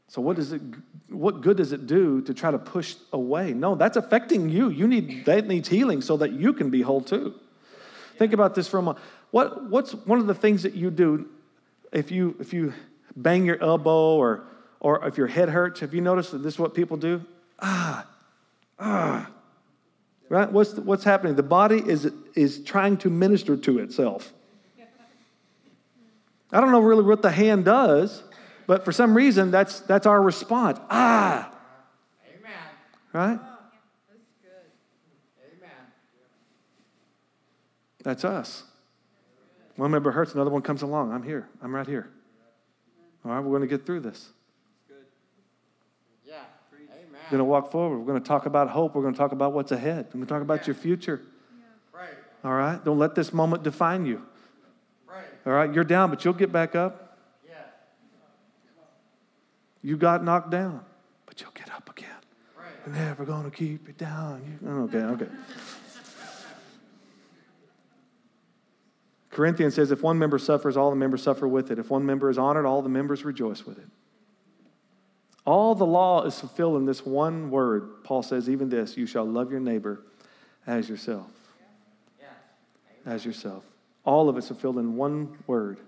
So 0.09 0.23
what 0.23 0.37
does 0.37 0.53
it 0.53 0.63
what 1.09 1.43
good 1.43 1.59
does 1.59 1.73
it 1.73 1.87
do 1.87 2.23
to 2.23 2.33
try 2.33 2.51
to 2.51 2.59
push 2.59 2.95
away? 3.13 3.53
No, 3.53 3.75
that's 3.75 3.97
affecting 3.97 4.49
you. 4.49 4.71
You 4.71 4.87
need 4.87 5.27
that 5.27 5.47
needs 5.47 5.69
healing 5.69 6.01
so 6.01 6.17
that 6.19 6.33
you 6.33 6.53
can 6.53 6.71
be 6.71 6.81
whole 6.81 7.03
too. 7.03 7.35
Think 8.17 8.33
about 8.33 8.55
this 8.55 8.69
for 8.69 8.79
a 8.79 8.83
moment. 8.83 9.05
What 9.31 9.69
what's 9.69 9.93
one 9.93 10.19
of 10.19 10.27
the 10.27 10.35
things 10.35 10.63
that 10.63 10.75
you 10.75 10.91
do 10.91 11.29
if 11.93 12.11
you 12.11 12.37
if 12.41 12.53
you 12.53 12.73
bang 13.17 13.45
your 13.45 13.63
elbow 13.63 14.17
or 14.17 14.45
or 14.81 15.07
if 15.07 15.19
your 15.19 15.27
head 15.27 15.49
hurts, 15.49 15.81
have 15.81 15.93
you 15.93 16.01
noticed 16.01 16.33
that 16.33 16.39
this 16.39 16.55
is 16.55 16.61
what 16.61 16.75
people 16.75 16.97
do? 16.97 17.25
Ah, 17.61 18.07
ah. 18.79 19.31
Right? 20.29 20.51
What's, 20.51 20.75
what's 20.75 21.05
happening? 21.05 21.37
The 21.37 21.43
body 21.43 21.79
is, 21.79 22.11
is 22.35 22.63
trying 22.63 22.99
to 22.99 23.11
minister 23.11 23.57
to 23.57 23.79
itself. 23.79 24.33
I 26.53 26.61
don't 26.61 26.73
know 26.73 26.81
really 26.81 27.05
what 27.05 27.23
the 27.23 27.31
hand 27.31 27.65
does, 27.65 28.23
but 28.67 28.85
for 28.85 28.93
some 28.93 29.15
reason, 29.15 29.51
that's, 29.51 29.81
that's 29.81 30.07
our 30.07 30.21
response. 30.21 30.79
Ah, 30.91 31.53
Right? 33.13 33.39
That's 38.03 38.25
us. 38.25 38.63
One 39.77 39.91
member 39.91 40.11
hurts, 40.11 40.35
another 40.35 40.51
one 40.51 40.63
comes 40.63 40.83
along. 40.83 41.13
I'm 41.13 41.23
here. 41.23 41.49
I'm 41.63 41.75
right 41.75 41.87
here. 41.87 42.09
All 43.25 43.33
right, 43.33 43.41
we're 43.41 43.51
going 43.51 43.63
to 43.63 43.67
get 43.67 43.85
through 43.85 44.01
this. 44.01 44.29
Yeah. 46.25 46.37
Amen. 46.73 47.21
We're 47.25 47.31
going 47.31 47.39
to 47.39 47.45
walk 47.45 47.71
forward. 47.71 47.99
We're 47.99 48.07
going 48.07 48.23
to 48.23 48.27
talk 48.27 48.47
about 48.47 48.71
hope. 48.71 48.95
We're 48.95 49.03
going 49.03 49.15
to 49.15 49.19
talk 49.19 49.33
about 49.33 49.53
what's 49.53 49.73
ahead. 49.73 50.07
We're 50.07 50.13
going 50.13 50.27
to 50.27 50.33
talk 50.33 50.43
about 50.43 50.67
your 50.67 50.75
future. 50.75 51.23
Right. 51.93 52.09
All 52.45 52.53
right? 52.53 52.83
Don't 52.83 52.99
let 52.99 53.15
this 53.15 53.33
moment 53.33 53.63
define 53.63 54.07
you. 54.07 54.23
All 55.49 55.55
right? 55.55 55.73
You're 55.73 55.83
down, 55.83 56.11
but 56.11 56.23
you'll 56.27 56.35
get 56.35 56.53
back 56.53 56.77
up. 56.77 57.17
Yeah. 57.49 57.55
You 59.81 59.97
got 59.97 60.23
knocked 60.23 60.51
down, 60.51 60.85
but 61.25 61.41
you'll 61.41 61.53
get 61.53 61.73
up 61.75 61.89
again. 61.89 62.11
Right. 62.55 62.67
We're 62.87 62.93
never 62.93 63.25
going 63.25 63.45
to 63.45 63.51
keep 63.51 63.89
you 63.89 63.95
down. 63.95 64.43
You- 64.45 64.69
oh, 64.69 64.83
Okay, 64.83 64.99
okay. 64.99 65.29
Corinthians 69.31 69.75
says 69.75 69.91
if 69.91 70.03
one 70.03 70.19
member 70.19 70.39
suffers, 70.39 70.77
all 70.77 70.91
the 70.91 70.97
members 70.97 71.23
suffer 71.23 71.49
with 71.49 71.71
it. 71.71 71.79
If 71.79 71.89
one 71.89 72.05
member 72.05 72.29
is 72.29 72.37
honored, 72.37 72.67
all 72.67 72.83
the 72.83 72.91
members 72.91 73.25
rejoice 73.25 73.65
with 73.65 73.79
it. 73.79 73.89
All 75.47 75.75
the 75.75 75.87
law 75.87 76.25
is 76.25 76.39
fulfilled 76.39 76.77
in 76.77 76.85
this 76.85 77.07
one 77.07 77.51
word. 77.51 78.05
Paul 78.05 78.23
says, 78.23 78.51
even 78.51 78.69
this 78.69 78.99
you 78.99 79.07
shall 79.07 79.25
love 79.25 79.51
your 79.51 79.61
neighbor 79.61 80.03
as 80.67 80.91
yourself. 80.91 81.31
Yeah. 82.21 82.27
As 83.07 83.25
yourself. 83.25 83.65
All 84.09 84.31
of 84.31 84.39
it's 84.39 84.49
fulfilled 84.49 84.79
in 84.79 84.97
one 84.97 85.37
word. 85.47 85.81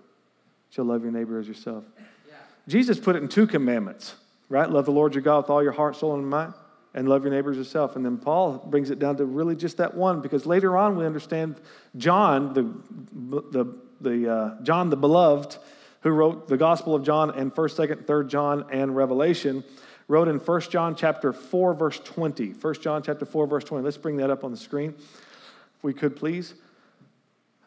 Shall 0.69 0.85
love 0.85 1.01
your 1.01 1.11
neighbor 1.11 1.39
as 1.39 1.47
yourself. 1.47 1.83
Yeah. 1.97 2.35
Jesus 2.67 2.99
put 2.99 3.15
it 3.15 3.23
in 3.23 3.27
two 3.27 3.47
commandments, 3.47 4.13
right? 4.47 4.69
Love 4.69 4.85
the 4.85 4.91
Lord 4.91 5.15
your 5.15 5.23
God 5.23 5.37
with 5.39 5.49
all 5.49 5.63
your 5.63 5.71
heart, 5.71 5.95
soul, 5.95 6.13
and 6.13 6.29
mind, 6.29 6.53
and 6.93 7.09
love 7.09 7.23
your 7.23 7.33
neighbor 7.33 7.49
as 7.49 7.57
yourself. 7.57 7.95
And 7.95 8.05
then 8.05 8.19
Paul 8.19 8.59
brings 8.69 8.91
it 8.91 8.99
down 8.99 9.17
to 9.17 9.25
really 9.25 9.55
just 9.55 9.77
that 9.77 9.95
one, 9.95 10.21
because 10.21 10.45
later 10.45 10.77
on 10.77 10.97
we 10.97 11.03
understand 11.03 11.55
John, 11.97 12.53
the, 12.53 13.41
the, 13.51 13.65
the 14.01 14.31
uh, 14.31 14.61
John 14.61 14.91
the 14.91 14.97
beloved, 14.97 15.57
who 16.01 16.11
wrote 16.11 16.47
the 16.47 16.57
Gospel 16.57 16.93
of 16.93 17.03
John 17.03 17.31
and 17.31 17.51
First, 17.51 17.75
Second, 17.75 18.05
Third 18.05 18.29
John 18.29 18.65
and 18.71 18.95
Revelation, 18.95 19.63
wrote 20.07 20.27
in 20.27 20.39
First 20.39 20.69
John 20.69 20.95
chapter 20.95 21.33
four, 21.33 21.73
verse 21.73 21.99
twenty. 21.99 22.53
First 22.53 22.83
John 22.83 23.01
chapter 23.01 23.25
four, 23.25 23.47
verse 23.47 23.63
twenty. 23.63 23.83
Let's 23.83 23.97
bring 23.97 24.17
that 24.17 24.29
up 24.29 24.43
on 24.43 24.51
the 24.51 24.57
screen, 24.57 24.93
if 24.97 25.83
we 25.83 25.91
could, 25.91 26.15
please. 26.15 26.53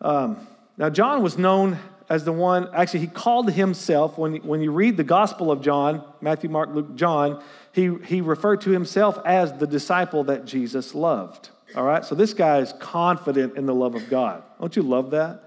Um, 0.00 0.46
now, 0.76 0.90
John 0.90 1.22
was 1.22 1.38
known 1.38 1.78
as 2.08 2.24
the 2.24 2.32
one, 2.32 2.68
actually, 2.74 3.00
he 3.00 3.06
called 3.06 3.50
himself, 3.50 4.18
when, 4.18 4.36
when 4.36 4.60
you 4.60 4.72
read 4.72 4.96
the 4.96 5.04
Gospel 5.04 5.50
of 5.50 5.62
John, 5.62 6.04
Matthew, 6.20 6.50
Mark, 6.50 6.70
Luke, 6.74 6.94
John, 6.96 7.42
he, 7.72 7.94
he 8.04 8.20
referred 8.20 8.60
to 8.62 8.70
himself 8.70 9.18
as 9.24 9.52
the 9.54 9.66
disciple 9.66 10.24
that 10.24 10.44
Jesus 10.44 10.94
loved. 10.94 11.50
All 11.74 11.84
right? 11.84 12.04
So 12.04 12.14
this 12.14 12.34
guy 12.34 12.58
is 12.58 12.72
confident 12.74 13.56
in 13.56 13.66
the 13.66 13.74
love 13.74 13.94
of 13.94 14.08
God. 14.10 14.42
Don't 14.60 14.76
you 14.76 14.82
love 14.82 15.12
that? 15.12 15.40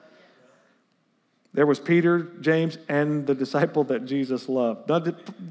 There 1.54 1.66
was 1.66 1.80
Peter, 1.80 2.24
James, 2.42 2.78
and 2.90 3.26
the 3.26 3.34
disciple 3.34 3.84
that 3.86 4.06
Jesus 4.06 4.50
loved. 4.50 4.90
Now, 4.90 5.04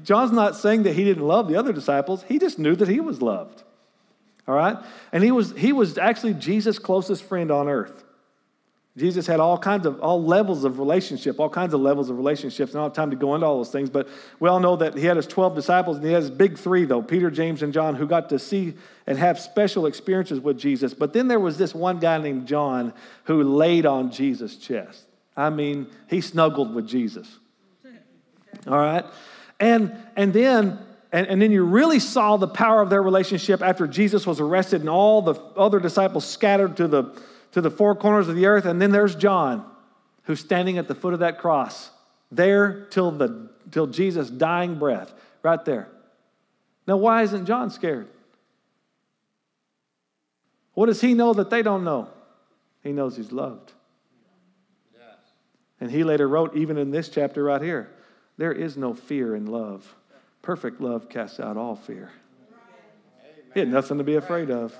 John's 0.03 0.31
not 0.31 0.55
saying 0.55 0.83
that 0.83 0.93
he 0.93 1.03
didn't 1.03 1.25
love 1.25 1.47
the 1.47 1.55
other 1.55 1.73
disciples, 1.73 2.23
he 2.23 2.39
just 2.39 2.59
knew 2.59 2.75
that 2.75 2.87
he 2.87 2.99
was 2.99 3.21
loved. 3.21 3.63
All 4.47 4.55
right? 4.55 4.77
And 5.11 5.23
he 5.23 5.31
was, 5.31 5.51
he 5.57 5.73
was 5.73 5.97
actually 5.97 6.33
Jesus' 6.33 6.79
closest 6.79 7.23
friend 7.23 7.51
on 7.51 7.67
earth. 7.67 8.05
Jesus 8.97 9.27
had 9.27 9.39
all 9.39 9.59
kinds 9.59 9.85
of, 9.85 9.99
all 9.99 10.23
levels 10.23 10.63
of 10.63 10.79
relationship, 10.79 11.39
all 11.39 11.49
kinds 11.49 11.75
of 11.75 11.81
levels 11.81 12.09
of 12.09 12.17
relationships. 12.17 12.73
I 12.73 12.79
don't 12.79 12.85
have 12.85 12.93
time 12.93 13.11
to 13.11 13.15
go 13.15 13.35
into 13.35 13.45
all 13.45 13.57
those 13.57 13.69
things, 13.69 13.91
but 13.91 14.09
we 14.39 14.49
all 14.49 14.59
know 14.59 14.75
that 14.75 14.97
he 14.97 15.05
had 15.05 15.17
his 15.17 15.27
12 15.27 15.53
disciples, 15.53 15.97
and 15.97 16.05
he 16.05 16.11
had 16.11 16.23
his 16.23 16.31
big 16.31 16.57
three, 16.57 16.83
though 16.83 17.03
Peter, 17.03 17.29
James, 17.29 17.61
and 17.61 17.71
John, 17.71 17.93
who 17.93 18.07
got 18.07 18.29
to 18.29 18.39
see 18.39 18.73
and 19.05 19.17
have 19.19 19.39
special 19.39 19.85
experiences 19.85 20.39
with 20.39 20.57
Jesus. 20.57 20.95
But 20.95 21.13
then 21.13 21.27
there 21.27 21.39
was 21.39 21.59
this 21.59 21.75
one 21.75 21.99
guy 21.99 22.17
named 22.17 22.47
John 22.47 22.91
who 23.25 23.43
laid 23.43 23.85
on 23.85 24.11
Jesus' 24.11 24.57
chest. 24.57 25.03
I 25.35 25.51
mean, 25.51 25.87
he 26.09 26.19
snuggled 26.19 26.73
with 26.73 26.87
Jesus. 26.87 27.37
All 28.65 28.77
right? 28.77 29.05
And, 29.59 29.95
and 30.15 30.33
then 30.33 30.79
and, 31.11 31.25
and 31.27 31.41
then 31.41 31.51
you 31.51 31.63
really 31.63 31.99
saw 31.99 32.35
the 32.35 32.49
power 32.49 32.81
of 32.81 32.89
their 32.89 33.01
relationship 33.01 33.61
after 33.61 33.87
Jesus 33.87 34.27
was 34.27 34.41
arrested 34.41 34.81
and 34.81 34.89
all 34.89 35.21
the 35.21 35.35
other 35.55 35.79
disciples 35.79 36.25
scattered 36.25 36.75
to 36.77 36.87
the, 36.87 37.17
to 37.57 37.61
the 37.61 37.71
four 37.71 37.95
corners 37.95 38.29
of 38.29 38.35
the 38.35 38.45
earth. 38.45 38.65
And 38.65 38.79
then 38.79 38.91
there's 38.91 39.15
John, 39.15 39.65
who's 40.25 40.39
standing 40.39 40.77
at 40.77 40.87
the 40.87 40.93
foot 40.93 41.15
of 41.15 41.21
that 41.21 41.39
cross, 41.39 41.89
there 42.31 42.85
till, 42.91 43.09
the, 43.09 43.49
till 43.71 43.87
Jesus' 43.87 44.29
dying 44.29 44.77
breath, 44.77 45.11
right 45.41 45.65
there. 45.65 45.87
Now, 46.85 46.97
why 46.97 47.23
isn't 47.23 47.47
John 47.47 47.71
scared? 47.71 48.09
What 50.75 50.85
does 50.85 51.01
he 51.01 51.15
know 51.15 51.33
that 51.33 51.49
they 51.49 51.63
don't 51.63 51.83
know? 51.83 52.09
He 52.83 52.91
knows 52.91 53.17
he's 53.17 53.31
loved. 53.31 53.73
And 55.81 55.89
he 55.89 56.03
later 56.03 56.27
wrote, 56.27 56.55
even 56.55 56.77
in 56.77 56.91
this 56.91 57.09
chapter 57.09 57.43
right 57.43 57.61
here, 57.61 57.89
there 58.37 58.53
is 58.53 58.77
no 58.77 58.93
fear 58.93 59.35
in 59.35 59.47
love. 59.47 59.95
Perfect 60.43 60.79
love 60.79 61.09
casts 61.09 61.39
out 61.39 61.57
all 61.57 61.75
fear. 61.75 62.11
He 63.55 63.61
had 63.61 63.69
nothing 63.69 63.97
to 63.97 64.03
be 64.03 64.13
afraid 64.13 64.51
of. 64.51 64.75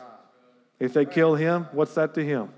If 0.79 0.93
they 0.93 1.05
kill 1.05 1.33
him, 1.33 1.67
what's 1.71 1.95
that 1.95 2.13
to 2.13 2.23
him? 2.23 2.49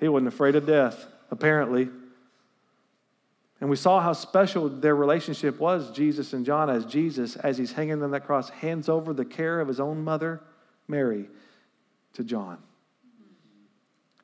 He 0.00 0.08
wasn't 0.08 0.28
afraid 0.28 0.56
of 0.56 0.66
death, 0.66 1.06
apparently. 1.30 1.88
And 3.60 3.70
we 3.70 3.76
saw 3.76 4.00
how 4.00 4.12
special 4.12 4.68
their 4.68 4.94
relationship 4.94 5.58
was, 5.58 5.90
Jesus 5.90 6.32
and 6.32 6.44
John, 6.44 6.68
as 6.68 6.84
Jesus, 6.84 7.36
as 7.36 7.56
he's 7.56 7.72
hanging 7.72 8.02
on 8.02 8.10
that 8.10 8.26
cross, 8.26 8.50
hands 8.50 8.88
over 8.88 9.12
the 9.14 9.24
care 9.24 9.60
of 9.60 9.68
his 9.68 9.80
own 9.80 10.04
mother, 10.04 10.42
Mary, 10.88 11.28
to 12.14 12.24
John. 12.24 12.58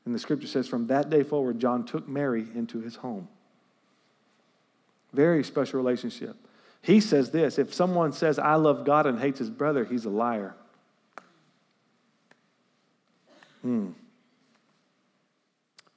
And 0.05 0.15
the 0.15 0.19
scripture 0.19 0.49
says, 0.49 0.69
from 0.69 0.89
that 0.89 1.09
day 1.09 1.23
forward, 1.23 1.59
John 1.59 1.85
took 1.85 2.09
Mary 2.09 2.47
into 2.55 2.81
his 2.81 2.97
home. 2.97 3.29
Very 5.13 5.45
special 5.45 5.79
relationship. 5.79 6.37
He 6.83 7.01
says 7.01 7.31
this 7.31 7.59
if 7.59 7.73
someone 7.73 8.13
says, 8.13 8.39
I 8.39 8.57
love 8.57 8.85
God 8.85 9.07
and 9.07 9.19
hates 9.19 9.39
his 9.39 9.51
brother, 9.51 9.85
he's 9.85 10.05
a 10.05 10.11
liar. 10.11 10.55
Hmm. 13.63 13.91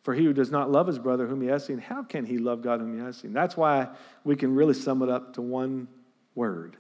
For 0.06 0.14
he 0.14 0.24
who 0.24 0.34
does 0.34 0.52
not 0.52 0.72
love 0.72 0.86
his 0.86 1.00
brother 1.00 1.26
whom 1.26 1.42
he 1.42 1.48
has 1.48 1.66
seen, 1.66 1.80
how 1.80 2.04
can 2.04 2.28
he 2.28 2.38
love 2.38 2.62
God 2.62 2.80
whom 2.80 2.96
he 2.96 3.04
has 3.04 3.18
seen? 3.18 3.34
That's 3.34 3.58
why 3.58 3.88
we 4.24 4.36
can 4.36 4.54
really 4.54 4.76
sum 4.76 5.02
it 5.02 5.10
up 5.10 5.34
to 5.34 5.42
one 5.42 5.88
word 6.36 6.78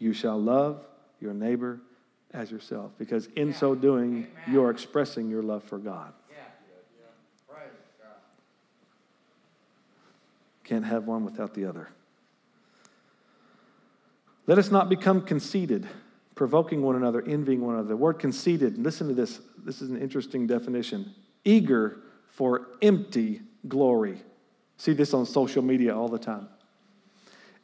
You 0.00 0.12
shall 0.12 0.42
love 0.42 0.84
your 1.20 1.32
neighbor 1.34 1.80
as 2.32 2.50
yourself, 2.50 2.90
because 2.98 3.26
in 3.36 3.54
so 3.54 3.76
doing, 3.76 4.26
you're 4.50 4.70
expressing 4.70 5.30
your 5.30 5.40
love 5.40 5.62
for. 5.62 5.78
Yeah. 5.78 5.84
God. 5.84 6.12
Can't 10.64 10.84
have 10.84 11.06
one 11.06 11.24
without 11.24 11.54
the 11.54 11.66
other. 11.66 11.90
Let 14.48 14.58
us 14.58 14.72
not 14.72 14.88
become 14.88 15.20
conceited, 15.20 15.86
provoking 16.34 16.82
one 16.82 16.96
another, 16.96 17.22
envying 17.22 17.60
one 17.60 17.74
another. 17.74 17.90
The 17.90 17.96
word 17.96 18.14
conceited, 18.14 18.78
listen 18.78 19.06
to 19.06 19.14
this. 19.14 19.40
This 19.58 19.80
is 19.80 19.90
an 19.90 20.02
interesting 20.02 20.48
definition. 20.48 21.14
Eager 21.44 22.00
for 22.34 22.66
empty 22.82 23.40
glory. 23.68 24.18
See 24.76 24.92
this 24.92 25.14
on 25.14 25.24
social 25.24 25.62
media 25.62 25.96
all 25.96 26.08
the 26.08 26.18
time. 26.18 26.48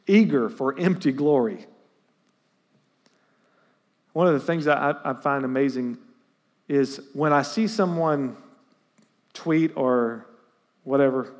Eager 0.07 0.49
for 0.49 0.77
empty 0.79 1.11
glory. 1.11 1.65
One 4.13 4.27
of 4.27 4.33
the 4.33 4.39
things 4.39 4.67
I, 4.67 4.95
I 5.03 5.13
find 5.13 5.43
amazing 5.43 5.97
is 6.69 7.01
when 7.13 7.33
I 7.33 7.41
see 7.41 7.67
someone 7.67 8.37
tweet 9.33 9.73
or 9.75 10.25
whatever, 10.83 11.33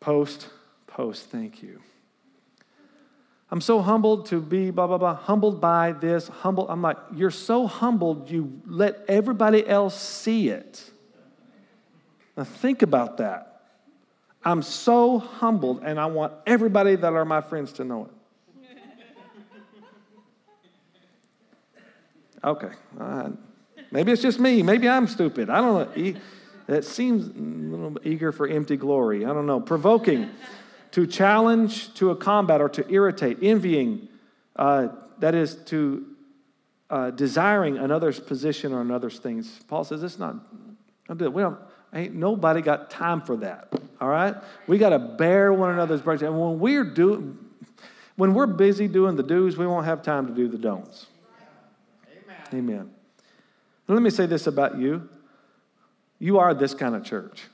post, 0.00 0.48
post, 0.86 1.28
thank 1.30 1.62
you. 1.62 1.80
I'm 3.50 3.60
so 3.60 3.80
humbled 3.80 4.26
to 4.26 4.40
be 4.40 4.70
blah, 4.70 4.86
blah, 4.86 4.98
blah, 4.98 5.14
humbled 5.14 5.60
by 5.60 5.92
this, 5.92 6.28
humble. 6.28 6.68
I'm 6.68 6.82
like, 6.82 6.96
you're 7.14 7.30
so 7.30 7.66
humbled, 7.66 8.30
you 8.30 8.60
let 8.66 9.04
everybody 9.06 9.66
else 9.66 10.00
see 10.00 10.48
it. 10.48 10.90
Now 12.36 12.44
think 12.44 12.82
about 12.82 13.16
that. 13.18 13.62
I'm 14.44 14.62
so 14.62 15.18
humbled, 15.18 15.82
and 15.82 15.98
I 15.98 16.06
want 16.06 16.32
everybody 16.46 16.94
that 16.96 17.12
are 17.12 17.24
my 17.24 17.40
friends 17.40 17.72
to 17.74 17.84
know 17.84 18.04
it. 18.04 18.10
Okay. 22.44 22.70
Uh, 23.00 23.30
maybe 23.90 24.12
it's 24.12 24.22
just 24.22 24.38
me. 24.38 24.62
Maybe 24.62 24.88
I'm 24.88 25.08
stupid. 25.08 25.50
I 25.50 25.60
don't 25.60 25.96
know. 25.96 26.20
It 26.68 26.84
seems 26.84 27.26
a 27.26 27.76
little 27.76 27.96
eager 28.04 28.30
for 28.30 28.46
empty 28.46 28.76
glory. 28.76 29.24
I 29.24 29.32
don't 29.32 29.46
know. 29.46 29.60
Provoking 29.60 30.30
to 30.92 31.06
challenge 31.06 31.92
to 31.94 32.10
a 32.10 32.16
combat 32.16 32.60
or 32.60 32.68
to 32.68 32.88
irritate, 32.88 33.38
envying, 33.42 34.08
uh, 34.54 34.88
that 35.18 35.34
is 35.34 35.56
to 35.66 36.06
uh, 36.88 37.10
desiring 37.10 37.78
another's 37.78 38.20
position 38.20 38.72
or 38.72 38.80
another's 38.80 39.18
things. 39.18 39.60
Paul 39.66 39.82
says 39.82 40.02
it's 40.02 40.18
not. 40.18 40.36
Do 41.16 41.24
it. 41.24 41.32
We 41.32 41.42
don't. 41.42 41.58
Ain't 41.96 42.14
nobody 42.14 42.60
got 42.60 42.90
time 42.90 43.22
for 43.22 43.36
that. 43.38 43.72
All 44.00 44.08
right. 44.08 44.34
We 44.66 44.78
got 44.78 44.90
to 44.90 44.98
bear 44.98 45.52
one 45.52 45.70
another's 45.70 46.02
burdens, 46.02 46.22
and 46.22 46.38
when 46.38 46.60
we're 46.60 46.84
doing, 46.84 47.38
when 48.16 48.34
we're 48.34 48.46
busy 48.46 48.86
doing 48.86 49.16
the 49.16 49.22
do's, 49.22 49.56
we 49.56 49.66
won't 49.66 49.86
have 49.86 50.02
time 50.02 50.26
to 50.26 50.34
do 50.34 50.46
the 50.46 50.58
don'ts. 50.58 51.06
Amen. 52.52 52.70
Amen. 52.70 52.90
Let 53.88 54.02
me 54.02 54.10
say 54.10 54.26
this 54.26 54.46
about 54.46 54.78
you 54.78 55.08
you 56.18 56.38
are 56.38 56.54
this 56.54 56.74
kind 56.74 56.94
of 56.94 57.04
church. 57.04 57.44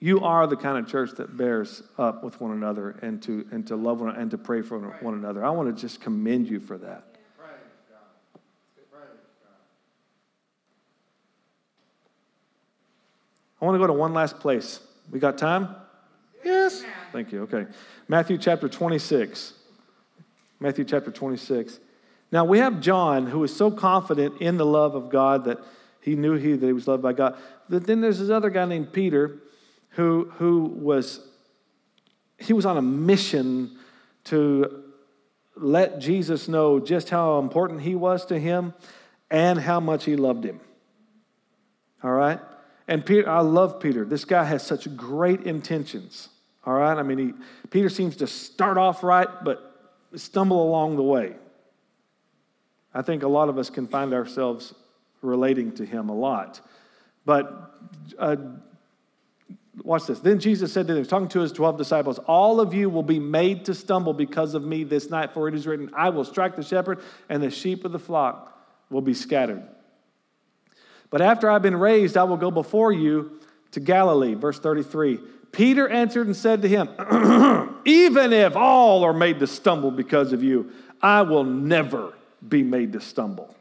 You 0.00 0.20
are 0.20 0.46
the 0.46 0.56
kind 0.56 0.78
of 0.78 0.90
church 0.90 1.10
that 1.16 1.36
bears 1.36 1.82
up 1.96 2.22
with 2.22 2.40
one 2.40 2.52
another 2.52 2.90
and 3.02 3.20
to, 3.22 3.46
and 3.50 3.66
to 3.66 3.76
love 3.76 4.00
one 4.00 4.14
and 4.14 4.30
to 4.30 4.38
pray 4.38 4.62
for 4.62 4.78
one 4.78 5.14
another. 5.14 5.44
I 5.44 5.50
want 5.50 5.74
to 5.74 5.80
just 5.80 6.00
commend 6.00 6.48
you 6.48 6.60
for 6.60 6.78
that. 6.78 7.14
Praise 7.36 7.50
God. 7.90 8.40
Praise 8.92 9.08
God. 9.42 9.50
I 13.60 13.64
want 13.64 13.74
to 13.74 13.78
go 13.78 13.86
to 13.86 13.92
one 13.92 14.14
last 14.14 14.38
place. 14.38 14.80
We 15.10 15.18
got 15.18 15.38
time? 15.38 15.74
Yes. 16.44 16.84
Thank 17.12 17.32
you. 17.32 17.42
Okay. 17.42 17.66
Matthew 18.06 18.38
chapter 18.38 18.68
26. 18.68 19.54
Matthew 20.60 20.84
chapter 20.84 21.10
26. 21.10 21.78
Now 22.30 22.44
we 22.44 22.58
have 22.58 22.80
John 22.80 23.26
who 23.26 23.42
is 23.44 23.54
so 23.54 23.70
confident 23.70 24.40
in 24.40 24.56
the 24.56 24.66
love 24.66 24.94
of 24.94 25.10
God 25.10 25.44
that 25.44 25.58
he 26.00 26.14
knew 26.14 26.34
he 26.34 26.54
that 26.54 26.66
he 26.66 26.72
was 26.72 26.86
loved 26.86 27.02
by 27.02 27.12
God. 27.12 27.36
But 27.68 27.86
then 27.86 28.00
there's 28.00 28.18
this 28.18 28.30
other 28.30 28.50
guy 28.50 28.64
named 28.64 28.92
Peter 28.92 29.38
who 29.90 30.30
who 30.36 30.62
was 30.62 31.20
he 32.38 32.52
was 32.52 32.66
on 32.66 32.76
a 32.76 32.82
mission 32.82 33.76
to 34.24 34.84
let 35.56 35.98
Jesus 35.98 36.48
know 36.48 36.78
just 36.78 37.10
how 37.10 37.38
important 37.38 37.80
he 37.80 37.94
was 37.94 38.26
to 38.26 38.38
him 38.38 38.74
and 39.30 39.58
how 39.58 39.80
much 39.80 40.04
he 40.04 40.16
loved 40.16 40.44
him. 40.44 40.60
All 42.02 42.12
right? 42.12 42.38
And 42.88 43.04
Peter, 43.04 43.28
I 43.28 43.40
love 43.40 43.78
Peter. 43.80 44.06
This 44.06 44.24
guy 44.24 44.44
has 44.44 44.66
such 44.66 44.96
great 44.96 45.42
intentions. 45.42 46.30
All 46.64 46.72
right? 46.72 46.96
I 46.96 47.02
mean, 47.02 47.18
he, 47.18 47.34
Peter 47.70 47.90
seems 47.90 48.16
to 48.16 48.26
start 48.26 48.78
off 48.78 49.04
right, 49.04 49.28
but 49.44 49.92
stumble 50.16 50.66
along 50.66 50.96
the 50.96 51.02
way. 51.02 51.36
I 52.94 53.02
think 53.02 53.22
a 53.22 53.28
lot 53.28 53.50
of 53.50 53.58
us 53.58 53.68
can 53.68 53.86
find 53.86 54.14
ourselves 54.14 54.74
relating 55.20 55.72
to 55.72 55.84
him 55.84 56.08
a 56.08 56.14
lot. 56.14 56.62
But 57.26 57.74
uh, 58.18 58.36
watch 59.84 60.06
this. 60.06 60.20
Then 60.20 60.40
Jesus 60.40 60.72
said 60.72 60.86
to 60.86 60.94
them, 60.94 61.04
talking 61.04 61.28
to 61.28 61.40
his 61.40 61.52
12 61.52 61.76
disciples, 61.76 62.18
All 62.20 62.58
of 62.58 62.72
you 62.72 62.88
will 62.88 63.02
be 63.02 63.18
made 63.18 63.66
to 63.66 63.74
stumble 63.74 64.14
because 64.14 64.54
of 64.54 64.64
me 64.64 64.84
this 64.84 65.10
night, 65.10 65.34
for 65.34 65.46
it 65.46 65.54
is 65.54 65.66
written, 65.66 65.90
I 65.94 66.08
will 66.08 66.24
strike 66.24 66.56
the 66.56 66.62
shepherd, 66.62 67.00
and 67.28 67.42
the 67.42 67.50
sheep 67.50 67.84
of 67.84 67.92
the 67.92 67.98
flock 67.98 68.58
will 68.88 69.02
be 69.02 69.12
scattered. 69.12 69.62
But 71.10 71.22
after 71.22 71.50
I've 71.50 71.62
been 71.62 71.76
raised, 71.76 72.16
I 72.16 72.24
will 72.24 72.36
go 72.36 72.50
before 72.50 72.92
you 72.92 73.40
to 73.72 73.80
Galilee. 73.80 74.34
Verse 74.34 74.58
33. 74.58 75.18
Peter 75.52 75.88
answered 75.88 76.26
and 76.26 76.36
said 76.36 76.62
to 76.62 76.68
him, 76.68 76.88
Even 77.84 78.32
if 78.32 78.54
all 78.54 79.04
are 79.04 79.14
made 79.14 79.40
to 79.40 79.46
stumble 79.46 79.90
because 79.90 80.32
of 80.32 80.42
you, 80.42 80.72
I 81.00 81.22
will 81.22 81.44
never 81.44 82.12
be 82.46 82.62
made 82.62 82.92
to 82.92 83.00
stumble. 83.00 83.54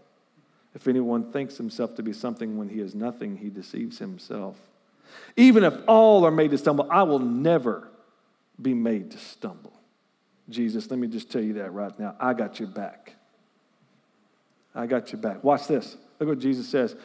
If 0.76 0.88
anyone 0.88 1.32
thinks 1.32 1.58
himself 1.58 1.96
to 1.96 2.04
be 2.04 2.14
something 2.14 2.58
when 2.58 2.70
he 2.70 2.82
is 2.82 2.94
nothing, 2.94 3.38
he 3.38 3.50
deceives 3.50 3.98
himself. 3.98 4.56
Even 5.36 5.64
if 5.64 5.74
all 5.88 6.26
are 6.26 6.32
made 6.32 6.52
to 6.52 6.58
stumble, 6.58 6.88
I 6.92 7.04
will 7.04 7.20
never 7.20 7.88
be 8.62 8.74
made 8.74 9.12
to 9.12 9.18
stumble. 9.18 9.74
Jesus, 10.50 10.90
let 10.90 11.00
me 11.00 11.08
just 11.08 11.32
tell 11.32 11.42
you 11.42 11.54
that 11.54 11.74
right 11.74 11.98
now. 12.00 12.16
I 12.20 12.34
got 12.34 12.60
your 12.60 12.70
back. 12.70 13.14
I 14.76 14.86
got 14.86 15.12
your 15.12 15.22
back. 15.22 15.44
Watch 15.44 15.68
this. 15.68 15.98
Look 16.20 16.30
what 16.30 16.40
Jesus 16.40 16.68
says. 16.68 16.96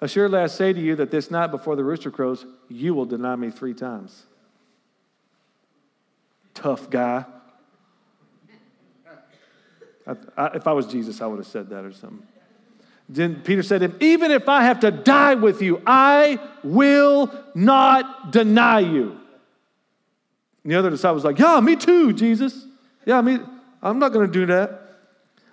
Assuredly, 0.00 0.38
I 0.38 0.46
say 0.46 0.72
to 0.72 0.80
you 0.80 0.94
that 0.96 1.10
this 1.10 1.30
night 1.30 1.50
before 1.50 1.74
the 1.74 1.82
rooster 1.82 2.10
crows, 2.10 2.46
you 2.68 2.94
will 2.94 3.04
deny 3.04 3.34
me 3.34 3.50
three 3.50 3.74
times. 3.74 4.24
Tough 6.54 6.88
guy. 6.88 7.24
I, 10.06 10.16
I, 10.36 10.46
if 10.54 10.66
I 10.66 10.72
was 10.72 10.86
Jesus, 10.86 11.20
I 11.20 11.26
would 11.26 11.38
have 11.38 11.46
said 11.46 11.68
that 11.70 11.84
or 11.84 11.92
something. 11.92 12.26
Then 13.08 13.40
Peter 13.42 13.62
said 13.62 13.80
to 13.80 13.86
him, 13.86 13.96
Even 14.00 14.30
if 14.30 14.48
I 14.48 14.62
have 14.62 14.80
to 14.80 14.90
die 14.90 15.34
with 15.34 15.62
you, 15.62 15.82
I 15.86 16.38
will 16.62 17.32
not 17.54 18.30
deny 18.32 18.80
you. 18.80 19.18
And 20.62 20.72
the 20.72 20.78
other 20.78 20.90
disciple 20.90 21.14
was 21.14 21.24
like, 21.24 21.38
Yeah, 21.38 21.58
me 21.60 21.74
too, 21.74 22.12
Jesus. 22.12 22.66
Yeah, 23.04 23.20
me, 23.20 23.38
I'm 23.82 23.98
not 23.98 24.12
going 24.12 24.26
to 24.26 24.32
do 24.32 24.46
that. 24.46 24.82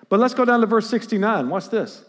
But 0.09 0.19
let's 0.19 0.33
go 0.33 0.45
down 0.45 0.61
to 0.61 0.67
verse 0.67 0.89
69. 0.89 1.49
Watch 1.49 1.69
this. 1.69 2.03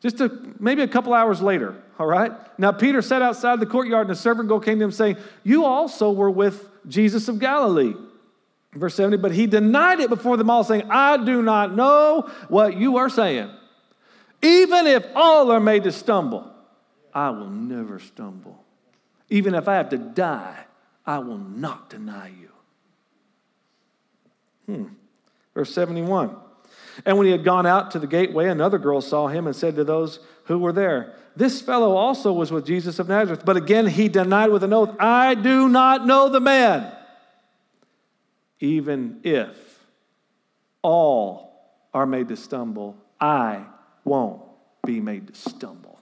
Just 0.00 0.20
a, 0.20 0.30
maybe 0.58 0.82
a 0.82 0.88
couple 0.88 1.12
hours 1.12 1.42
later, 1.42 1.74
all 1.98 2.06
right? 2.06 2.32
Now, 2.58 2.72
Peter 2.72 3.02
sat 3.02 3.20
outside 3.20 3.60
the 3.60 3.66
courtyard, 3.66 4.06
and 4.06 4.12
a 4.12 4.18
servant 4.18 4.48
girl 4.48 4.60
came 4.60 4.78
to 4.78 4.84
him 4.84 4.92
saying, 4.92 5.18
You 5.44 5.64
also 5.64 6.10
were 6.10 6.30
with 6.30 6.68
Jesus 6.88 7.28
of 7.28 7.38
Galilee. 7.38 7.94
Verse 8.72 8.94
70, 8.94 9.16
but 9.18 9.32
he 9.32 9.46
denied 9.46 10.00
it 10.00 10.08
before 10.08 10.36
them 10.36 10.48
all, 10.48 10.64
saying, 10.64 10.84
I 10.90 11.22
do 11.22 11.42
not 11.42 11.74
know 11.74 12.30
what 12.48 12.76
you 12.76 12.98
are 12.98 13.08
saying. 13.10 13.50
Even 14.42 14.86
if 14.86 15.04
all 15.14 15.50
are 15.50 15.60
made 15.60 15.84
to 15.84 15.92
stumble, 15.92 16.50
I 17.12 17.30
will 17.30 17.50
never 17.50 17.98
stumble. 17.98 18.64
Even 19.28 19.54
if 19.54 19.68
I 19.68 19.74
have 19.74 19.90
to 19.90 19.98
die, 19.98 20.64
I 21.04 21.18
will 21.18 21.38
not 21.38 21.90
deny 21.90 22.28
you. 22.28 22.50
Hmm. 24.66 24.84
Verse 25.54 25.74
71. 25.74 26.34
And 27.04 27.16
when 27.16 27.26
he 27.26 27.32
had 27.32 27.44
gone 27.44 27.66
out 27.66 27.92
to 27.92 27.98
the 27.98 28.06
gateway, 28.06 28.48
another 28.48 28.78
girl 28.78 29.00
saw 29.00 29.28
him 29.28 29.46
and 29.46 29.54
said 29.54 29.76
to 29.76 29.84
those 29.84 30.20
who 30.44 30.58
were 30.58 30.72
there, 30.72 31.14
This 31.36 31.60
fellow 31.60 31.96
also 31.96 32.32
was 32.32 32.50
with 32.50 32.66
Jesus 32.66 32.98
of 32.98 33.08
Nazareth. 33.08 33.44
But 33.44 33.56
again 33.56 33.86
he 33.86 34.08
denied 34.08 34.50
with 34.50 34.64
an 34.64 34.72
oath, 34.72 34.96
I 34.98 35.34
do 35.34 35.68
not 35.68 36.06
know 36.06 36.28
the 36.28 36.40
man. 36.40 36.92
Even 38.58 39.20
if 39.22 39.56
all 40.82 41.50
are 41.94 42.06
made 42.06 42.28
to 42.28 42.36
stumble, 42.36 42.96
I 43.20 43.64
won't 44.04 44.42
be 44.84 45.00
made 45.00 45.28
to 45.28 45.34
stumble. 45.34 45.98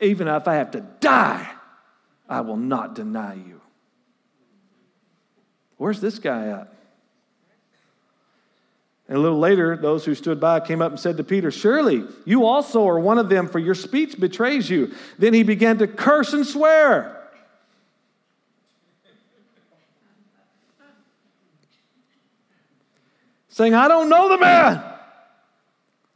Even 0.00 0.28
if 0.28 0.48
I 0.48 0.54
have 0.54 0.70
to 0.72 0.80
die, 1.00 1.50
I 2.28 2.40
will 2.40 2.56
not 2.56 2.94
deny 2.94 3.34
you. 3.34 3.60
Where's 5.76 6.00
this 6.00 6.18
guy 6.18 6.48
at? 6.48 6.72
And 9.10 9.18
a 9.18 9.20
little 9.20 9.40
later, 9.40 9.76
those 9.76 10.04
who 10.04 10.14
stood 10.14 10.38
by 10.38 10.60
came 10.60 10.80
up 10.80 10.92
and 10.92 11.00
said 11.00 11.16
to 11.16 11.24
Peter, 11.24 11.50
Surely 11.50 12.04
you 12.24 12.46
also 12.46 12.86
are 12.86 13.00
one 13.00 13.18
of 13.18 13.28
them, 13.28 13.48
for 13.48 13.58
your 13.58 13.74
speech 13.74 14.20
betrays 14.20 14.70
you. 14.70 14.94
Then 15.18 15.34
he 15.34 15.42
began 15.42 15.78
to 15.78 15.88
curse 15.88 16.32
and 16.32 16.46
swear. 16.46 17.16
Saying, 23.48 23.74
I 23.74 23.88
don't 23.88 24.08
know 24.08 24.28
the 24.28 24.38
man. 24.38 24.80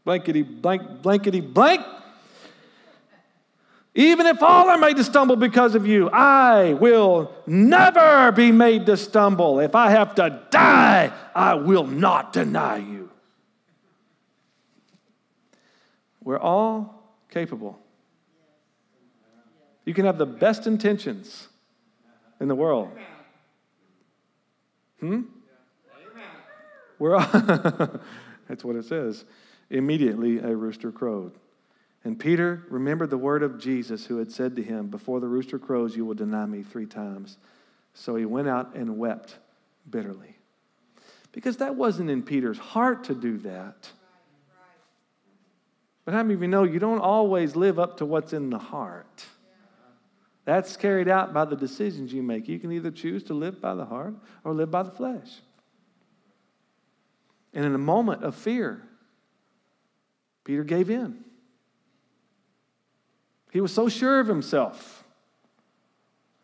Blankety 0.04 0.42
blank, 0.42 1.02
blankety 1.02 1.40
blank. 1.40 1.84
Even 3.94 4.26
if 4.26 4.42
all 4.42 4.68
are 4.68 4.78
made 4.78 4.96
to 4.96 5.04
stumble 5.04 5.36
because 5.36 5.76
of 5.76 5.86
you, 5.86 6.10
I 6.10 6.72
will 6.72 7.32
never 7.46 8.32
be 8.32 8.50
made 8.50 8.86
to 8.86 8.96
stumble. 8.96 9.60
If 9.60 9.76
I 9.76 9.90
have 9.90 10.16
to 10.16 10.42
die, 10.50 11.12
I 11.34 11.54
will 11.54 11.86
not 11.86 12.32
deny 12.32 12.78
you. 12.78 13.10
We're 16.22 16.40
all 16.40 17.04
capable. 17.30 17.78
You 19.84 19.94
can 19.94 20.06
have 20.06 20.18
the 20.18 20.26
best 20.26 20.66
intentions 20.66 21.48
in 22.40 22.48
the 22.48 22.54
world. 22.54 22.90
Hmm? 24.98 25.22
We're 26.98 27.16
all 27.16 27.26
That's 28.48 28.64
what 28.64 28.76
it 28.76 28.84
says. 28.86 29.24
Immediately 29.70 30.38
a 30.38 30.54
rooster 30.54 30.90
crowed. 30.90 31.32
And 32.04 32.18
Peter 32.20 32.64
remembered 32.68 33.08
the 33.08 33.18
word 33.18 33.42
of 33.42 33.58
Jesus 33.58 34.04
who 34.04 34.18
had 34.18 34.30
said 34.30 34.56
to 34.56 34.62
him, 34.62 34.88
Before 34.88 35.20
the 35.20 35.26
rooster 35.26 35.58
crows, 35.58 35.96
you 35.96 36.04
will 36.04 36.14
deny 36.14 36.44
me 36.44 36.62
three 36.62 36.86
times. 36.86 37.38
So 37.94 38.14
he 38.14 38.26
went 38.26 38.46
out 38.46 38.74
and 38.74 38.98
wept 38.98 39.38
bitterly. 39.88 40.36
Because 41.32 41.56
that 41.56 41.76
wasn't 41.76 42.10
in 42.10 42.22
Peter's 42.22 42.58
heart 42.58 43.04
to 43.04 43.14
do 43.14 43.38
that. 43.38 43.88
But 46.04 46.12
how 46.12 46.22
many 46.22 46.34
of 46.34 46.42
you 46.42 46.48
know 46.48 46.64
you 46.64 46.78
don't 46.78 47.00
always 47.00 47.56
live 47.56 47.78
up 47.78 47.96
to 47.96 48.06
what's 48.06 48.34
in 48.34 48.50
the 48.50 48.58
heart? 48.58 49.24
That's 50.44 50.76
carried 50.76 51.08
out 51.08 51.32
by 51.32 51.46
the 51.46 51.56
decisions 51.56 52.12
you 52.12 52.22
make. 52.22 52.48
You 52.48 52.58
can 52.58 52.70
either 52.70 52.90
choose 52.90 53.22
to 53.24 53.34
live 53.34 53.62
by 53.62 53.74
the 53.74 53.86
heart 53.86 54.14
or 54.44 54.52
live 54.52 54.70
by 54.70 54.82
the 54.82 54.90
flesh. 54.90 55.40
And 57.54 57.64
in 57.64 57.74
a 57.74 57.78
moment 57.78 58.22
of 58.22 58.34
fear, 58.34 58.82
Peter 60.44 60.64
gave 60.64 60.90
in. 60.90 61.24
He 63.54 63.60
was 63.60 63.72
so 63.72 63.88
sure 63.88 64.18
of 64.18 64.26
himself 64.26 65.04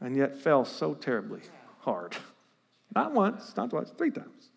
and 0.00 0.16
yet 0.16 0.36
fell 0.36 0.64
so 0.64 0.94
terribly 0.94 1.40
hard. 1.80 2.16
Not 2.94 3.12
once, 3.12 3.52
not 3.56 3.70
twice, 3.70 3.90
three 3.98 4.12
times. 4.12 4.50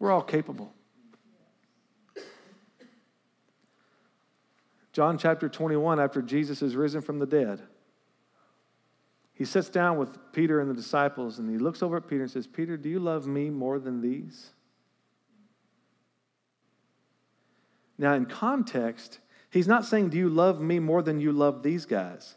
We're 0.00 0.10
all 0.10 0.24
capable. 0.24 0.74
John 4.92 5.18
chapter 5.18 5.48
21, 5.48 6.00
after 6.00 6.20
Jesus 6.20 6.62
is 6.62 6.74
risen 6.74 7.00
from 7.00 7.20
the 7.20 7.26
dead, 7.26 7.62
he 9.34 9.44
sits 9.44 9.68
down 9.68 9.98
with 9.98 10.18
Peter 10.32 10.58
and 10.60 10.68
the 10.68 10.74
disciples 10.74 11.38
and 11.38 11.48
he 11.48 11.58
looks 11.58 11.80
over 11.80 11.98
at 11.98 12.08
Peter 12.08 12.22
and 12.22 12.30
says, 12.30 12.48
Peter, 12.48 12.76
do 12.76 12.88
you 12.88 12.98
love 12.98 13.28
me 13.28 13.50
more 13.50 13.78
than 13.78 14.00
these? 14.00 14.50
Now, 17.98 18.14
in 18.14 18.26
context, 18.26 19.20
he's 19.50 19.68
not 19.68 19.84
saying, 19.84 20.10
Do 20.10 20.18
you 20.18 20.28
love 20.28 20.60
me 20.60 20.78
more 20.78 21.02
than 21.02 21.20
you 21.20 21.32
love 21.32 21.62
these 21.62 21.86
guys? 21.86 22.34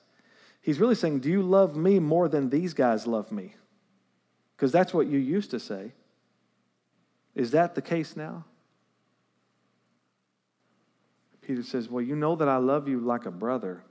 He's 0.62 0.80
really 0.80 0.96
saying, 0.96 1.20
Do 1.20 1.30
you 1.30 1.42
love 1.42 1.76
me 1.76 2.00
more 2.00 2.28
than 2.28 2.50
these 2.50 2.74
guys 2.74 3.08
love 3.08 3.32
me? 3.32 3.56
Because 4.56 4.72
that's 4.72 4.94
what 4.94 5.08
you 5.08 5.18
used 5.18 5.52
to 5.52 5.60
say. 5.60 5.94
Is 7.36 7.52
that 7.52 7.76
the 7.76 7.82
case 7.82 8.16
now? 8.16 8.46
Peter 11.42 11.64
says, 11.64 11.90
Well, 11.90 12.04
you 12.04 12.16
know 12.16 12.36
that 12.36 12.48
I 12.48 12.58
love 12.58 12.88
you 12.88 13.00
like 13.00 13.26
a 13.26 13.32
brother. 13.32 13.82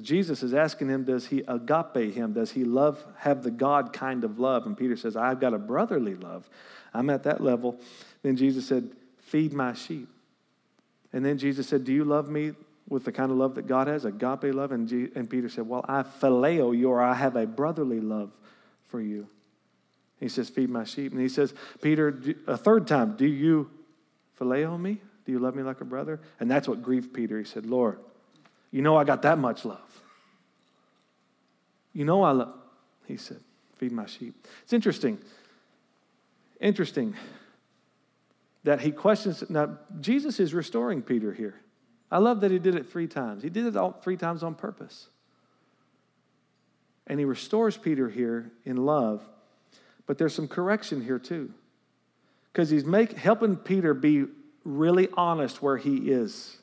Jesus 0.00 0.42
is 0.42 0.52
asking 0.52 0.88
him, 0.88 1.04
Does 1.04 1.26
he 1.26 1.42
agape 1.46 2.14
him? 2.14 2.32
Does 2.32 2.52
he 2.52 2.64
love, 2.64 3.04
have 3.18 3.42
the 3.42 3.50
God 3.50 3.92
kind 3.92 4.24
of 4.24 4.38
love? 4.38 4.66
And 4.66 4.76
Peter 4.76 4.96
says, 4.96 5.16
I've 5.16 5.40
got 5.40 5.54
a 5.54 5.58
brotherly 5.58 6.14
love. 6.14 6.48
I'm 6.92 7.10
at 7.10 7.22
that 7.24 7.40
level. 7.40 7.78
Then 8.22 8.36
Jesus 8.36 8.66
said, 8.66 8.90
Feed 9.18 9.52
my 9.52 9.72
sheep. 9.74 10.08
And 11.16 11.24
then 11.24 11.38
Jesus 11.38 11.66
said, 11.66 11.86
Do 11.86 11.94
you 11.94 12.04
love 12.04 12.28
me 12.28 12.52
with 12.90 13.06
the 13.06 13.10
kind 13.10 13.32
of 13.32 13.38
love 13.38 13.54
that 13.54 13.66
God 13.66 13.86
has, 13.86 14.04
agape 14.04 14.54
love? 14.54 14.70
And, 14.70 14.86
G- 14.86 15.08
and 15.14 15.30
Peter 15.30 15.48
said, 15.48 15.66
Well, 15.66 15.82
I 15.88 16.02
phileo 16.02 16.76
you, 16.76 16.90
or 16.90 17.00
I 17.00 17.14
have 17.14 17.36
a 17.36 17.46
brotherly 17.46 18.00
love 18.00 18.32
for 18.88 19.00
you. 19.00 19.26
He 20.20 20.28
says, 20.28 20.50
Feed 20.50 20.68
my 20.68 20.84
sheep. 20.84 21.12
And 21.12 21.20
he 21.22 21.30
says, 21.30 21.54
Peter, 21.80 22.22
a 22.46 22.58
third 22.58 22.86
time, 22.86 23.16
Do 23.16 23.24
you 23.24 23.70
phileo 24.38 24.78
me? 24.78 25.00
Do 25.24 25.32
you 25.32 25.38
love 25.38 25.54
me 25.54 25.62
like 25.62 25.80
a 25.80 25.86
brother? 25.86 26.20
And 26.38 26.50
that's 26.50 26.68
what 26.68 26.82
grieved 26.82 27.14
Peter. 27.14 27.38
He 27.38 27.46
said, 27.46 27.64
Lord, 27.64 27.98
you 28.70 28.82
know 28.82 28.98
I 28.98 29.04
got 29.04 29.22
that 29.22 29.38
much 29.38 29.64
love. 29.64 30.02
You 31.94 32.04
know 32.04 32.24
I 32.24 32.32
love, 32.32 32.52
he 33.06 33.16
said, 33.16 33.40
feed 33.78 33.90
my 33.90 34.04
sheep. 34.04 34.34
It's 34.64 34.74
interesting. 34.74 35.16
Interesting 36.60 37.14
that 38.66 38.80
he 38.80 38.90
questions. 38.90 39.44
Now, 39.48 39.78
Jesus 40.00 40.40
is 40.40 40.52
restoring 40.52 41.00
Peter 41.00 41.32
here. 41.32 41.54
I 42.10 42.18
love 42.18 42.40
that 42.40 42.50
he 42.50 42.58
did 42.58 42.74
it 42.74 42.90
three 42.90 43.06
times. 43.06 43.44
He 43.44 43.48
did 43.48 43.64
it 43.64 43.76
all 43.76 43.92
three 43.92 44.16
times 44.16 44.42
on 44.42 44.56
purpose. 44.56 45.06
And 47.06 47.20
he 47.20 47.24
restores 47.24 47.76
Peter 47.76 48.08
here 48.08 48.50
in 48.64 48.76
love. 48.84 49.22
But 50.06 50.18
there's 50.18 50.34
some 50.34 50.48
correction 50.48 51.00
here 51.00 51.20
too. 51.20 51.54
Because 52.52 52.68
he's 52.68 52.84
make, 52.84 53.12
helping 53.12 53.54
Peter 53.54 53.94
be 53.94 54.24
really 54.64 55.08
honest 55.16 55.62
where 55.62 55.76
he 55.76 56.10
is. 56.10 56.58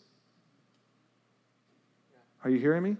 Are 2.44 2.50
you 2.50 2.60
hearing 2.60 2.84
me? 2.84 2.98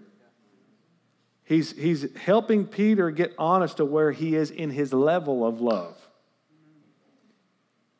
He's, 1.44 1.72
he's 1.72 2.10
helping 2.16 2.64
Peter 2.66 3.10
get 3.10 3.34
honest 3.36 3.76
to 3.76 3.84
where 3.84 4.12
he 4.12 4.34
is 4.34 4.50
in 4.50 4.70
his 4.70 4.94
level 4.94 5.46
of 5.46 5.60
love. 5.60 5.94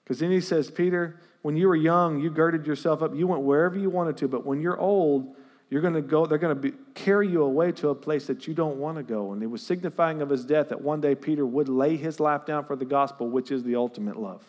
Because 0.04 0.18
then 0.18 0.30
he 0.30 0.40
says, 0.40 0.70
Peter, 0.70 1.18
when 1.42 1.56
you 1.56 1.66
were 1.66 1.76
young, 1.76 2.20
you 2.20 2.30
girded 2.30 2.66
yourself 2.66 3.02
up. 3.02 3.14
You 3.14 3.26
went 3.26 3.42
wherever 3.42 3.78
you 3.78 3.90
wanted 3.90 4.18
to. 4.18 4.28
But 4.28 4.44
when 4.44 4.60
you're 4.60 4.78
old, 4.78 5.34
you're 5.70 5.80
going 5.80 5.94
to 5.94 6.02
go, 6.02 6.26
they're 6.26 6.38
going 6.38 6.60
to 6.60 6.72
carry 6.94 7.28
you 7.28 7.42
away 7.42 7.72
to 7.72 7.88
a 7.88 7.94
place 7.94 8.26
that 8.26 8.46
you 8.46 8.54
don't 8.54 8.76
want 8.76 8.98
to 8.98 9.02
go. 9.02 9.32
And 9.32 9.42
it 9.42 9.46
was 9.46 9.62
signifying 9.62 10.20
of 10.20 10.28
his 10.28 10.44
death 10.44 10.68
that 10.68 10.80
one 10.80 11.00
day 11.00 11.14
Peter 11.14 11.44
would 11.44 11.68
lay 11.68 11.96
his 11.96 12.20
life 12.20 12.44
down 12.44 12.64
for 12.64 12.76
the 12.76 12.84
gospel, 12.84 13.28
which 13.28 13.50
is 13.50 13.62
the 13.62 13.76
ultimate 13.76 14.16
love. 14.16 14.44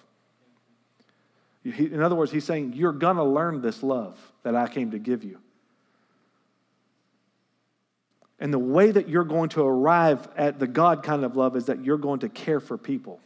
He, 1.63 1.86
in 1.86 2.02
other 2.02 2.15
words, 2.15 2.32
he's 2.32 2.44
saying, 2.44 2.74
You're 2.74 2.91
going 2.91 3.15
to 3.15 3.24
learn 3.24 3.62
this 3.62 3.82
love 3.82 4.20
that 4.44 4.56
I 4.56 4.68
came 4.68 4.91
to 4.91 5.00
give 5.00 5.24
you. 5.24 5.39
And 8.39 8.54
the 8.54 8.60
way 8.60 8.91
that 8.91 9.10
you're 9.10 9.24
going 9.24 9.50
to 9.50 9.63
arrive 9.63 10.28
at 10.36 10.60
the 10.60 10.68
God 10.68 11.02
kind 11.02 11.24
of 11.24 11.36
love 11.36 11.56
is 11.56 11.65
that 11.65 11.84
you're 11.84 11.98
going 11.98 12.20
to 12.20 12.30
care 12.30 12.60
for 12.60 12.78
people. 12.78 13.20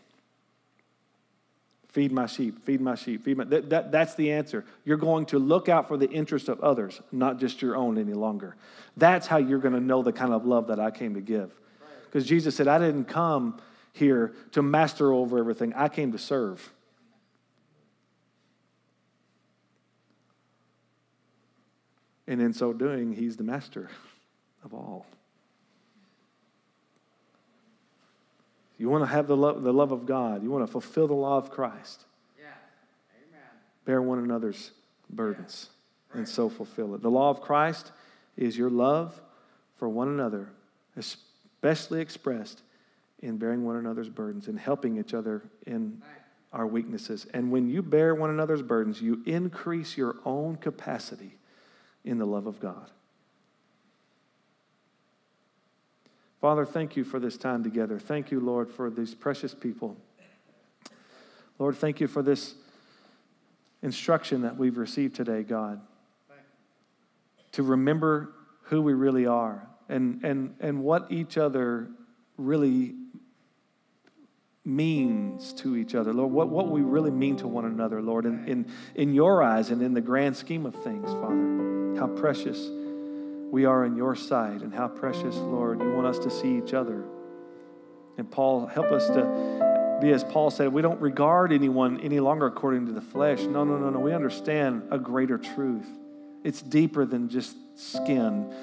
Feed 1.90 2.12
my 2.12 2.28
sheep, 2.28 2.64
feed 2.64 2.82
my 2.82 2.94
sheep, 2.94 3.24
feed 3.24 3.38
my. 3.38 3.44
That, 3.46 3.70
that, 3.72 3.92
that's 3.92 4.14
the 4.14 4.32
answer. 4.32 4.64
You're 4.86 4.98
going 4.98 5.26
to 5.28 5.40
look 5.40 5.70
out 5.70 5.88
for 5.88 5.98
the 5.98 6.10
interest 6.10 6.48
of 6.48 6.60
others, 6.62 7.02
not 7.12 7.40
just 7.40 7.64
your 7.64 7.76
own 7.76 7.98
any 7.98 8.14
longer. 8.14 8.56
That's 8.96 9.26
how 9.26 9.38
you're 9.38 9.60
going 9.60 9.74
to 9.74 9.80
know 9.80 10.04
the 10.04 10.14
kind 10.14 10.32
of 10.32 10.46
love 10.46 10.68
that 10.68 10.80
I 10.80 10.92
came 10.92 11.16
to 11.16 11.22
give. 11.22 11.52
Because 12.06 12.28
Jesus 12.28 12.56
said, 12.56 12.68
I 12.68 12.78
didn't 12.78 13.06
come 13.06 13.60
here 13.92 14.34
to 14.52 14.62
master 14.62 15.12
over 15.12 15.40
everything, 15.40 15.74
I 15.74 15.90
came 15.90 16.12
to 16.12 16.20
serve. 16.20 16.72
And 22.28 22.40
in 22.40 22.54
so 22.54 22.72
doing, 22.72 23.14
he's 23.14 23.36
the 23.36 23.44
master 23.44 23.90
of 24.64 24.76
all. 24.76 25.08
You 28.80 28.90
want 28.90 29.04
to 29.04 29.08
have 29.08 29.28
the 29.28 29.38
love, 29.38 29.62
the 29.62 29.74
love 29.74 29.92
of 29.92 30.06
God. 30.06 30.42
You 30.42 30.50
want 30.50 30.66
to 30.66 30.72
fulfill 30.72 31.08
the 31.08 31.14
law 31.14 31.38
of 31.38 31.52
Christ. 31.52 32.06
Yeah. 32.40 32.46
Amen. 33.28 33.42
Bear 33.86 34.02
one 34.02 34.20
another's 34.20 34.72
burdens 35.10 35.70
and 36.14 36.28
so 36.28 36.50
fulfill 36.50 36.96
it. 36.96 37.02
The 37.02 37.12
law 37.12 37.30
of 37.30 37.42
Christ 37.42 37.92
is 38.38 38.58
your 38.58 38.70
love 38.70 39.20
for 39.76 39.90
one 39.90 40.08
another, 40.08 40.50
especially 40.96 42.02
expressed 42.02 42.62
in 43.22 43.38
bearing 43.38 43.66
one 43.66 43.76
another's 43.76 44.10
burdens 44.10 44.48
and 44.48 44.58
helping 44.58 44.98
each 44.98 45.14
other 45.14 45.44
in 45.68 46.02
our 46.54 46.66
weaknesses. 46.66 47.28
And 47.34 47.52
when 47.52 47.70
you 47.70 47.82
bear 47.82 48.16
one 48.16 48.30
another's 48.30 48.62
burdens, 48.62 49.02
you 49.02 49.22
increase 49.26 49.98
your 49.98 50.16
own 50.26 50.56
capacity 50.56 51.36
in 52.06 52.18
the 52.18 52.26
love 52.26 52.48
of 52.48 52.60
God. 52.60 52.90
Father, 56.42 56.66
thank 56.66 56.96
you 56.96 57.04
for 57.04 57.20
this 57.20 57.38
time 57.38 57.64
together. 57.64 58.00
Thank 58.00 58.32
you, 58.32 58.40
Lord, 58.40 58.72
for 58.72 58.90
these 58.90 59.14
precious 59.14 59.54
people. 59.54 59.98
Lord, 61.58 61.76
thank 61.76 62.00
you 62.00 62.08
for 62.08 62.24
this 62.24 62.56
instruction 63.82 64.42
that 64.44 64.56
we've 64.58 64.78
received 64.78 65.16
today, 65.16 65.44
God, 65.44 65.82
to 67.52 67.64
remember 67.64 68.32
who 68.64 68.82
we 68.82 68.94
really 68.94 69.26
are 69.26 69.68
and, 69.90 70.24
and, 70.24 70.56
and 70.62 70.84
what 70.84 71.12
each 71.12 71.38
other 71.38 71.90
really 72.38 72.96
means 74.64 75.52
to 75.54 75.76
each 75.76 75.96
other, 75.96 76.14
Lord, 76.14 76.32
what, 76.32 76.50
what 76.50 76.70
we 76.70 76.82
really 76.82 77.12
mean 77.12 77.36
to 77.38 77.48
one 77.48 77.66
another, 77.66 78.02
Lord, 78.02 78.26
in, 78.26 78.48
in, 78.48 78.72
in 78.96 79.14
your 79.14 79.42
eyes 79.42 79.72
and 79.72 79.82
in 79.82 79.94
the 79.94 80.02
grand 80.02 80.38
scheme 80.38 80.66
of 80.66 80.76
things, 80.76 81.10
Father, 81.10 81.96
how 82.00 82.08
precious 82.08 82.70
we 83.52 83.66
are 83.66 83.86
in 83.86 83.96
your 83.96 84.16
sight 84.16 84.62
and 84.62 84.74
how 84.74 84.88
precious, 84.88 85.36
Lord, 85.36 85.82
you 85.82 85.92
want 85.92 86.08
us 86.08 86.20
to 86.20 86.32
see 86.32 86.58
each 86.58 86.74
other. 86.74 87.04
And 88.18 88.30
Paul, 88.30 88.68
help 88.68 88.92
us 88.92 89.08
to 89.08 89.98
be 90.02 90.12
as 90.12 90.24
Paul 90.24 90.50
said, 90.50 90.72
we 90.72 90.82
don't 90.82 91.02
regard 91.02 91.52
anyone 91.52 92.00
any 92.00 92.20
longer 92.20 92.46
according 92.46 92.86
to 92.86 92.92
the 92.92 93.02
flesh. 93.02 93.42
No, 93.42 93.64
no, 93.64 93.78
no, 93.78 93.90
no. 93.90 94.00
We 94.00 94.14
understand 94.14 94.84
a 94.92 94.98
greater 94.98 95.38
truth. 95.38 95.88
It's 96.44 96.62
deeper 96.62 97.06
than 97.06 97.28
just 97.30 97.56
skin. 97.76 98.54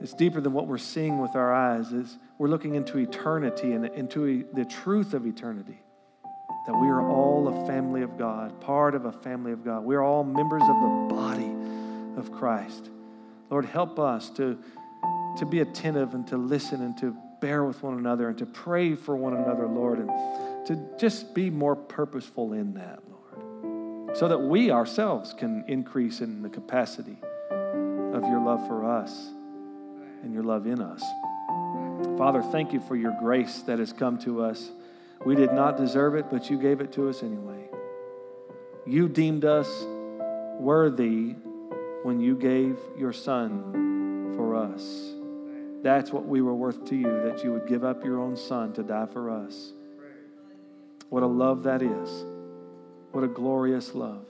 It's 0.00 0.14
deeper 0.14 0.40
than 0.40 0.52
what 0.52 0.66
we're 0.66 0.78
seeing 0.78 1.20
with 1.20 1.34
our 1.34 1.52
eyes. 1.52 1.92
It's, 1.92 2.16
we're 2.38 2.48
looking 2.48 2.74
into 2.74 2.98
eternity 2.98 3.72
and 3.72 3.86
into 3.86 4.44
the 4.52 4.64
truth 4.64 5.14
of 5.14 5.26
eternity. 5.26 5.78
That 6.66 6.74
we 6.74 6.88
are 6.88 7.02
all 7.02 7.48
a 7.48 7.66
family 7.66 8.02
of 8.02 8.16
God, 8.16 8.60
part 8.60 8.94
of 8.94 9.06
a 9.06 9.12
family 9.12 9.52
of 9.52 9.64
God. 9.64 9.84
We're 9.84 10.02
all 10.02 10.22
members 10.22 10.62
of 10.62 10.68
the 10.68 11.14
body 11.14 11.52
of 12.16 12.30
Christ. 12.32 12.88
Lord, 13.50 13.64
help 13.64 13.98
us 13.98 14.30
to, 14.30 14.56
to 15.38 15.44
be 15.44 15.60
attentive 15.60 16.14
and 16.14 16.26
to 16.28 16.36
listen 16.36 16.82
and 16.82 16.96
to 16.98 17.16
bear 17.40 17.64
with 17.64 17.82
one 17.82 17.98
another 17.98 18.28
and 18.28 18.38
to 18.38 18.46
pray 18.46 18.94
for 18.94 19.16
one 19.16 19.34
another, 19.34 19.66
Lord, 19.66 19.98
and 19.98 20.66
to 20.66 20.76
just 20.98 21.34
be 21.34 21.50
more 21.50 21.74
purposeful 21.74 22.52
in 22.52 22.74
that, 22.74 23.00
Lord, 23.08 24.16
so 24.16 24.28
that 24.28 24.38
we 24.38 24.70
ourselves 24.70 25.34
can 25.34 25.64
increase 25.66 26.20
in 26.20 26.42
the 26.42 26.48
capacity 26.48 27.18
of 27.50 28.22
your 28.24 28.40
love 28.40 28.66
for 28.66 28.84
us 28.84 29.30
and 30.22 30.32
your 30.32 30.42
love 30.42 30.66
in 30.66 30.80
us. 30.80 31.02
Father, 32.18 32.42
thank 32.42 32.72
you 32.72 32.80
for 32.80 32.94
your 32.94 33.16
grace 33.18 33.62
that 33.62 33.78
has 33.78 33.92
come 33.92 34.18
to 34.18 34.42
us. 34.42 34.70
We 35.24 35.34
did 35.34 35.52
not 35.52 35.76
deserve 35.76 36.14
it, 36.14 36.26
but 36.30 36.50
you 36.50 36.58
gave 36.58 36.80
it 36.80 36.92
to 36.92 37.08
us 37.08 37.22
anyway. 37.22 37.68
You 38.86 39.08
deemed 39.08 39.44
us 39.44 39.68
worthy 40.58 41.36
when 42.02 42.20
you 42.20 42.34
gave 42.34 42.78
your 42.96 43.12
son 43.12 44.32
for 44.36 44.56
us. 44.56 45.14
That's 45.82 46.10
what 46.12 46.26
we 46.26 46.40
were 46.40 46.54
worth 46.54 46.84
to 46.86 46.96
you, 46.96 47.22
that 47.24 47.42
you 47.44 47.52
would 47.52 47.66
give 47.66 47.84
up 47.84 48.04
your 48.04 48.20
own 48.20 48.36
son 48.36 48.72
to 48.74 48.82
die 48.82 49.06
for 49.06 49.30
us. 49.30 49.72
What 51.08 51.22
a 51.22 51.26
love 51.26 51.64
that 51.64 51.82
is. 51.82 52.24
What 53.12 53.24
a 53.24 53.28
glorious 53.28 53.94
love. 53.94 54.24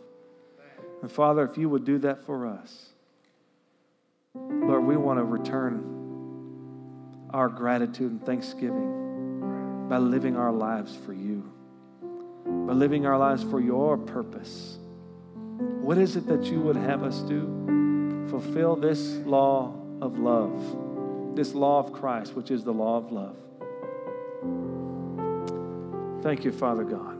And 1.02 1.10
Father, 1.10 1.44
if 1.44 1.56
you 1.56 1.68
would 1.68 1.84
do 1.84 1.98
that 1.98 2.24
for 2.24 2.46
us, 2.46 2.90
Lord, 4.34 4.84
we 4.84 4.96
want 4.96 5.18
to 5.18 5.24
return 5.24 5.96
our 7.30 7.48
gratitude 7.48 8.10
and 8.10 8.24
thanksgiving 8.24 9.86
by 9.88 9.98
living 9.98 10.36
our 10.36 10.52
lives 10.52 10.96
for 11.04 11.12
you, 11.12 11.50
by 12.44 12.72
living 12.72 13.06
our 13.06 13.18
lives 13.18 13.42
for 13.44 13.60
your 13.60 13.96
purpose 13.96 14.79
what 15.60 15.98
is 15.98 16.16
it 16.16 16.26
that 16.26 16.44
you 16.44 16.60
would 16.60 16.76
have 16.76 17.02
us 17.02 17.20
do? 17.20 18.26
Fulfill 18.30 18.76
this 18.76 19.16
law 19.26 19.74
of 20.00 20.18
love, 20.18 21.36
this 21.36 21.52
law 21.54 21.78
of 21.78 21.92
Christ, 21.92 22.34
which 22.34 22.50
is 22.50 22.64
the 22.64 22.72
law 22.72 22.96
of 22.96 23.12
love. 23.12 23.36
Thank 26.22 26.44
you, 26.44 26.52
Father 26.52 26.84
God, 26.84 27.18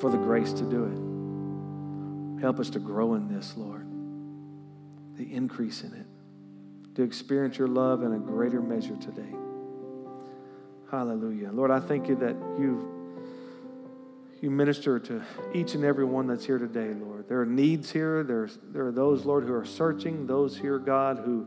for 0.00 0.10
the 0.10 0.18
grace 0.18 0.52
to 0.52 0.64
do 0.64 0.84
it. 0.84 2.42
Help 2.42 2.60
us 2.60 2.70
to 2.70 2.78
grow 2.78 3.14
in 3.14 3.32
this, 3.32 3.54
Lord, 3.56 3.86
the 5.16 5.32
increase 5.32 5.82
in 5.82 5.92
it, 5.94 6.06
to 6.96 7.02
experience 7.02 7.58
your 7.58 7.68
love 7.68 8.02
in 8.02 8.12
a 8.12 8.18
greater 8.18 8.60
measure 8.60 8.96
today. 8.96 9.34
Hallelujah. 10.90 11.50
Lord, 11.52 11.70
I 11.70 11.80
thank 11.80 12.08
you 12.08 12.16
that 12.16 12.36
you 12.58 12.91
you 14.42 14.50
minister 14.50 14.98
to 14.98 15.22
each 15.54 15.74
and 15.74 15.84
every 15.84 16.04
one 16.04 16.26
that's 16.26 16.44
here 16.44 16.58
today, 16.58 16.92
Lord. 16.94 17.28
There 17.28 17.40
are 17.40 17.46
needs 17.46 17.92
here. 17.92 18.24
There 18.24 18.48
are 18.74 18.90
those, 18.90 19.24
Lord, 19.24 19.44
who 19.44 19.54
are 19.54 19.64
searching, 19.64 20.26
those 20.26 20.58
here, 20.58 20.80
God, 20.80 21.22
who 21.24 21.46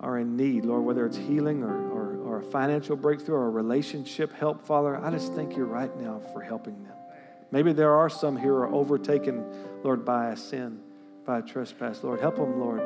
are 0.00 0.18
in 0.18 0.34
need, 0.34 0.64
Lord, 0.64 0.82
whether 0.82 1.04
it's 1.04 1.18
healing 1.18 1.62
or, 1.62 1.90
or, 1.90 2.16
or 2.24 2.38
a 2.40 2.42
financial 2.42 2.96
breakthrough 2.96 3.36
or 3.36 3.48
a 3.48 3.50
relationship 3.50 4.32
help, 4.32 4.64
Father. 4.64 4.96
I 4.96 5.10
just 5.10 5.34
thank 5.34 5.56
you 5.58 5.64
right 5.64 5.94
now 6.00 6.22
for 6.32 6.40
helping 6.40 6.82
them. 6.82 6.94
Maybe 7.50 7.74
there 7.74 7.94
are 7.94 8.08
some 8.08 8.34
here 8.34 8.52
who 8.52 8.56
are 8.56 8.72
overtaken, 8.72 9.44
Lord, 9.82 10.02
by 10.02 10.30
a 10.30 10.36
sin, 10.36 10.80
by 11.26 11.40
a 11.40 11.42
trespass. 11.42 12.02
Lord, 12.02 12.18
help 12.18 12.36
them, 12.36 12.58
Lord, 12.58 12.80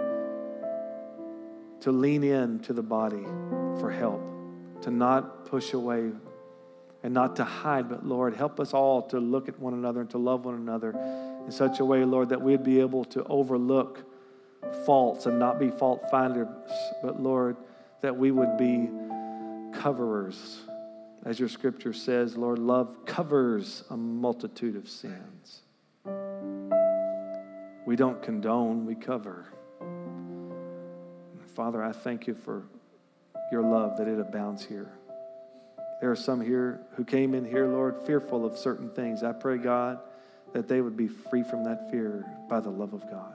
to 1.82 1.92
lean 1.92 2.24
in 2.24 2.58
to 2.60 2.72
the 2.72 2.82
body 2.82 3.22
for 3.78 3.92
help, 3.92 4.20
to 4.82 4.90
not 4.90 5.46
push 5.46 5.72
away 5.72 6.10
and 7.06 7.14
not 7.14 7.36
to 7.36 7.44
hide, 7.44 7.88
but 7.88 8.04
Lord, 8.04 8.34
help 8.34 8.58
us 8.58 8.74
all 8.74 9.00
to 9.00 9.20
look 9.20 9.48
at 9.48 9.56
one 9.60 9.74
another 9.74 10.00
and 10.00 10.10
to 10.10 10.18
love 10.18 10.44
one 10.44 10.56
another 10.56 10.90
in 10.90 11.52
such 11.52 11.78
a 11.78 11.84
way, 11.84 12.04
Lord, 12.04 12.30
that 12.30 12.42
we'd 12.42 12.64
be 12.64 12.80
able 12.80 13.04
to 13.04 13.22
overlook 13.26 14.04
faults 14.84 15.26
and 15.26 15.38
not 15.38 15.60
be 15.60 15.70
fault 15.70 16.02
finders, 16.10 16.48
but 17.04 17.22
Lord, 17.22 17.58
that 18.00 18.16
we 18.16 18.32
would 18.32 18.56
be 18.58 18.90
coverers. 19.78 20.62
As 21.24 21.38
your 21.38 21.48
scripture 21.48 21.92
says, 21.92 22.36
Lord, 22.36 22.58
love 22.58 23.06
covers 23.06 23.84
a 23.88 23.96
multitude 23.96 24.74
of 24.74 24.88
sins. 24.88 25.62
We 27.86 27.94
don't 27.94 28.20
condone, 28.20 28.84
we 28.84 28.96
cover. 28.96 29.46
Father, 31.54 31.84
I 31.84 31.92
thank 31.92 32.26
you 32.26 32.34
for 32.34 32.64
your 33.52 33.62
love 33.62 33.96
that 33.98 34.08
it 34.08 34.18
abounds 34.18 34.64
here. 34.64 34.90
There 36.00 36.10
are 36.10 36.16
some 36.16 36.40
here 36.40 36.80
who 36.96 37.04
came 37.04 37.34
in 37.34 37.44
here, 37.44 37.66
Lord, 37.66 37.96
fearful 38.06 38.44
of 38.44 38.58
certain 38.58 38.90
things. 38.90 39.22
I 39.22 39.32
pray, 39.32 39.56
God, 39.56 39.98
that 40.52 40.68
they 40.68 40.80
would 40.80 40.96
be 40.96 41.08
free 41.08 41.42
from 41.42 41.64
that 41.64 41.90
fear 41.90 42.24
by 42.48 42.60
the 42.60 42.70
love 42.70 42.92
of 42.92 43.10
God. 43.10 43.34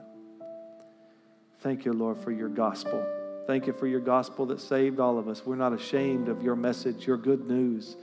Thank 1.60 1.84
you, 1.84 1.92
Lord, 1.92 2.18
for 2.18 2.30
your 2.32 2.48
gospel. 2.48 3.04
Thank 3.46 3.66
you 3.66 3.72
for 3.72 3.86
your 3.86 4.00
gospel 4.00 4.46
that 4.46 4.60
saved 4.60 5.00
all 5.00 5.18
of 5.18 5.28
us. 5.28 5.44
We're 5.44 5.56
not 5.56 5.72
ashamed 5.72 6.28
of 6.28 6.42
your 6.42 6.56
message, 6.56 7.06
your 7.06 7.16
good 7.16 7.46
news, 7.46 7.96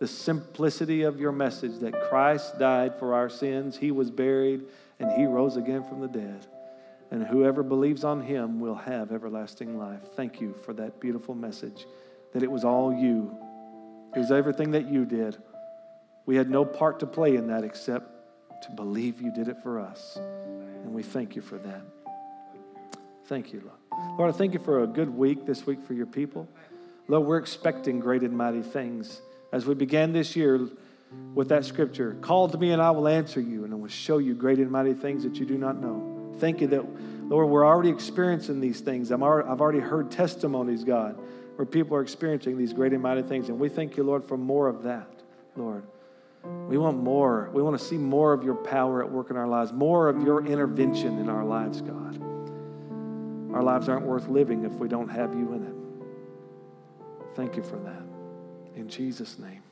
the 0.00 0.08
simplicity 0.08 1.02
of 1.02 1.20
your 1.20 1.32
message 1.32 1.78
that 1.80 2.08
Christ 2.08 2.58
died 2.58 2.98
for 2.98 3.14
our 3.14 3.28
sins, 3.28 3.76
he 3.76 3.92
was 3.92 4.10
buried, 4.10 4.62
and 4.98 5.10
he 5.12 5.26
rose 5.26 5.56
again 5.56 5.84
from 5.84 6.00
the 6.00 6.08
dead. 6.08 6.46
And 7.12 7.24
whoever 7.24 7.62
believes 7.62 8.02
on 8.02 8.22
him 8.22 8.58
will 8.58 8.74
have 8.74 9.12
everlasting 9.12 9.78
life. 9.78 10.00
Thank 10.16 10.40
you 10.40 10.54
for 10.64 10.72
that 10.74 10.98
beautiful 10.98 11.34
message, 11.34 11.86
that 12.32 12.42
it 12.42 12.50
was 12.50 12.64
all 12.64 12.92
you 12.92 13.36
it 14.14 14.18
was 14.18 14.30
everything 14.30 14.72
that 14.72 14.88
you 14.88 15.04
did. 15.04 15.36
We 16.26 16.36
had 16.36 16.50
no 16.50 16.64
part 16.64 17.00
to 17.00 17.06
play 17.06 17.36
in 17.36 17.48
that 17.48 17.64
except 17.64 18.06
to 18.62 18.70
believe 18.70 19.20
you 19.20 19.32
did 19.32 19.48
it 19.48 19.56
for 19.62 19.80
us. 19.80 20.16
And 20.16 20.92
we 20.92 21.02
thank 21.02 21.34
you 21.34 21.42
for 21.42 21.58
that. 21.58 21.82
Thank 23.26 23.52
you, 23.52 23.60
Lord. 23.60 24.18
Lord, 24.18 24.34
I 24.34 24.36
thank 24.36 24.52
you 24.52 24.60
for 24.60 24.82
a 24.82 24.86
good 24.86 25.10
week 25.10 25.46
this 25.46 25.66
week 25.66 25.82
for 25.82 25.94
your 25.94 26.06
people. 26.06 26.48
Lord, 27.08 27.26
we're 27.26 27.38
expecting 27.38 28.00
great 28.00 28.22
and 28.22 28.36
mighty 28.36 28.62
things. 28.62 29.20
As 29.52 29.66
we 29.66 29.74
began 29.74 30.12
this 30.12 30.36
year 30.36 30.68
with 31.34 31.48
that 31.48 31.64
scripture, 31.64 32.16
call 32.20 32.48
to 32.48 32.58
me 32.58 32.72
and 32.72 32.80
I 32.80 32.90
will 32.90 33.08
answer 33.08 33.40
you 33.40 33.64
and 33.64 33.72
I 33.72 33.76
will 33.76 33.88
show 33.88 34.18
you 34.18 34.34
great 34.34 34.58
and 34.58 34.70
mighty 34.70 34.94
things 34.94 35.24
that 35.24 35.36
you 35.36 35.46
do 35.46 35.58
not 35.58 35.80
know. 35.80 36.34
Thank 36.38 36.60
you 36.60 36.66
that, 36.68 36.84
Lord, 37.28 37.48
we're 37.48 37.66
already 37.66 37.90
experiencing 37.90 38.60
these 38.60 38.80
things. 38.80 39.10
i 39.10 39.14
have 39.14 39.60
already 39.60 39.80
heard 39.80 40.10
testimonies, 40.10 40.84
God, 40.84 41.18
where 41.56 41.66
people 41.66 41.96
are 41.96 42.02
experiencing 42.02 42.56
these 42.56 42.72
great 42.72 42.92
and 42.92 43.02
mighty 43.02 43.22
things. 43.22 43.48
And 43.48 43.58
we 43.58 43.68
thank 43.68 43.96
you, 43.96 44.02
Lord, 44.04 44.24
for 44.24 44.36
more 44.36 44.68
of 44.68 44.82
that, 44.84 45.08
Lord. 45.56 45.84
We 46.68 46.76
want 46.76 46.98
more. 46.98 47.50
We 47.52 47.62
want 47.62 47.78
to 47.78 47.84
see 47.84 47.96
more 47.96 48.32
of 48.32 48.42
your 48.42 48.56
power 48.56 49.02
at 49.02 49.10
work 49.10 49.30
in 49.30 49.36
our 49.36 49.46
lives, 49.46 49.72
more 49.72 50.08
of 50.08 50.22
your 50.22 50.44
intervention 50.44 51.18
in 51.18 51.28
our 51.28 51.44
lives, 51.44 51.80
God. 51.80 52.20
Our 53.54 53.62
lives 53.62 53.88
aren't 53.88 54.06
worth 54.06 54.28
living 54.28 54.64
if 54.64 54.72
we 54.72 54.88
don't 54.88 55.08
have 55.08 55.34
you 55.34 55.52
in 55.52 55.62
it. 55.66 55.74
Thank 57.36 57.56
you 57.56 57.62
for 57.62 57.76
that. 57.76 58.02
In 58.74 58.88
Jesus' 58.88 59.38
name, 59.38 59.62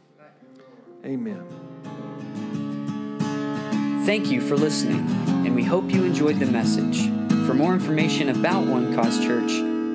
amen. 1.04 1.44
Thank 4.04 4.30
you 4.30 4.40
for 4.40 4.56
listening, 4.56 5.08
and 5.46 5.54
we 5.54 5.64
hope 5.64 5.90
you 5.90 6.04
enjoyed 6.04 6.38
the 6.38 6.46
message. 6.46 7.08
For 7.46 7.54
more 7.54 7.72
information 7.72 8.28
about 8.28 8.66
One 8.66 8.94
Cause 8.94 9.18
Church, 9.20 9.50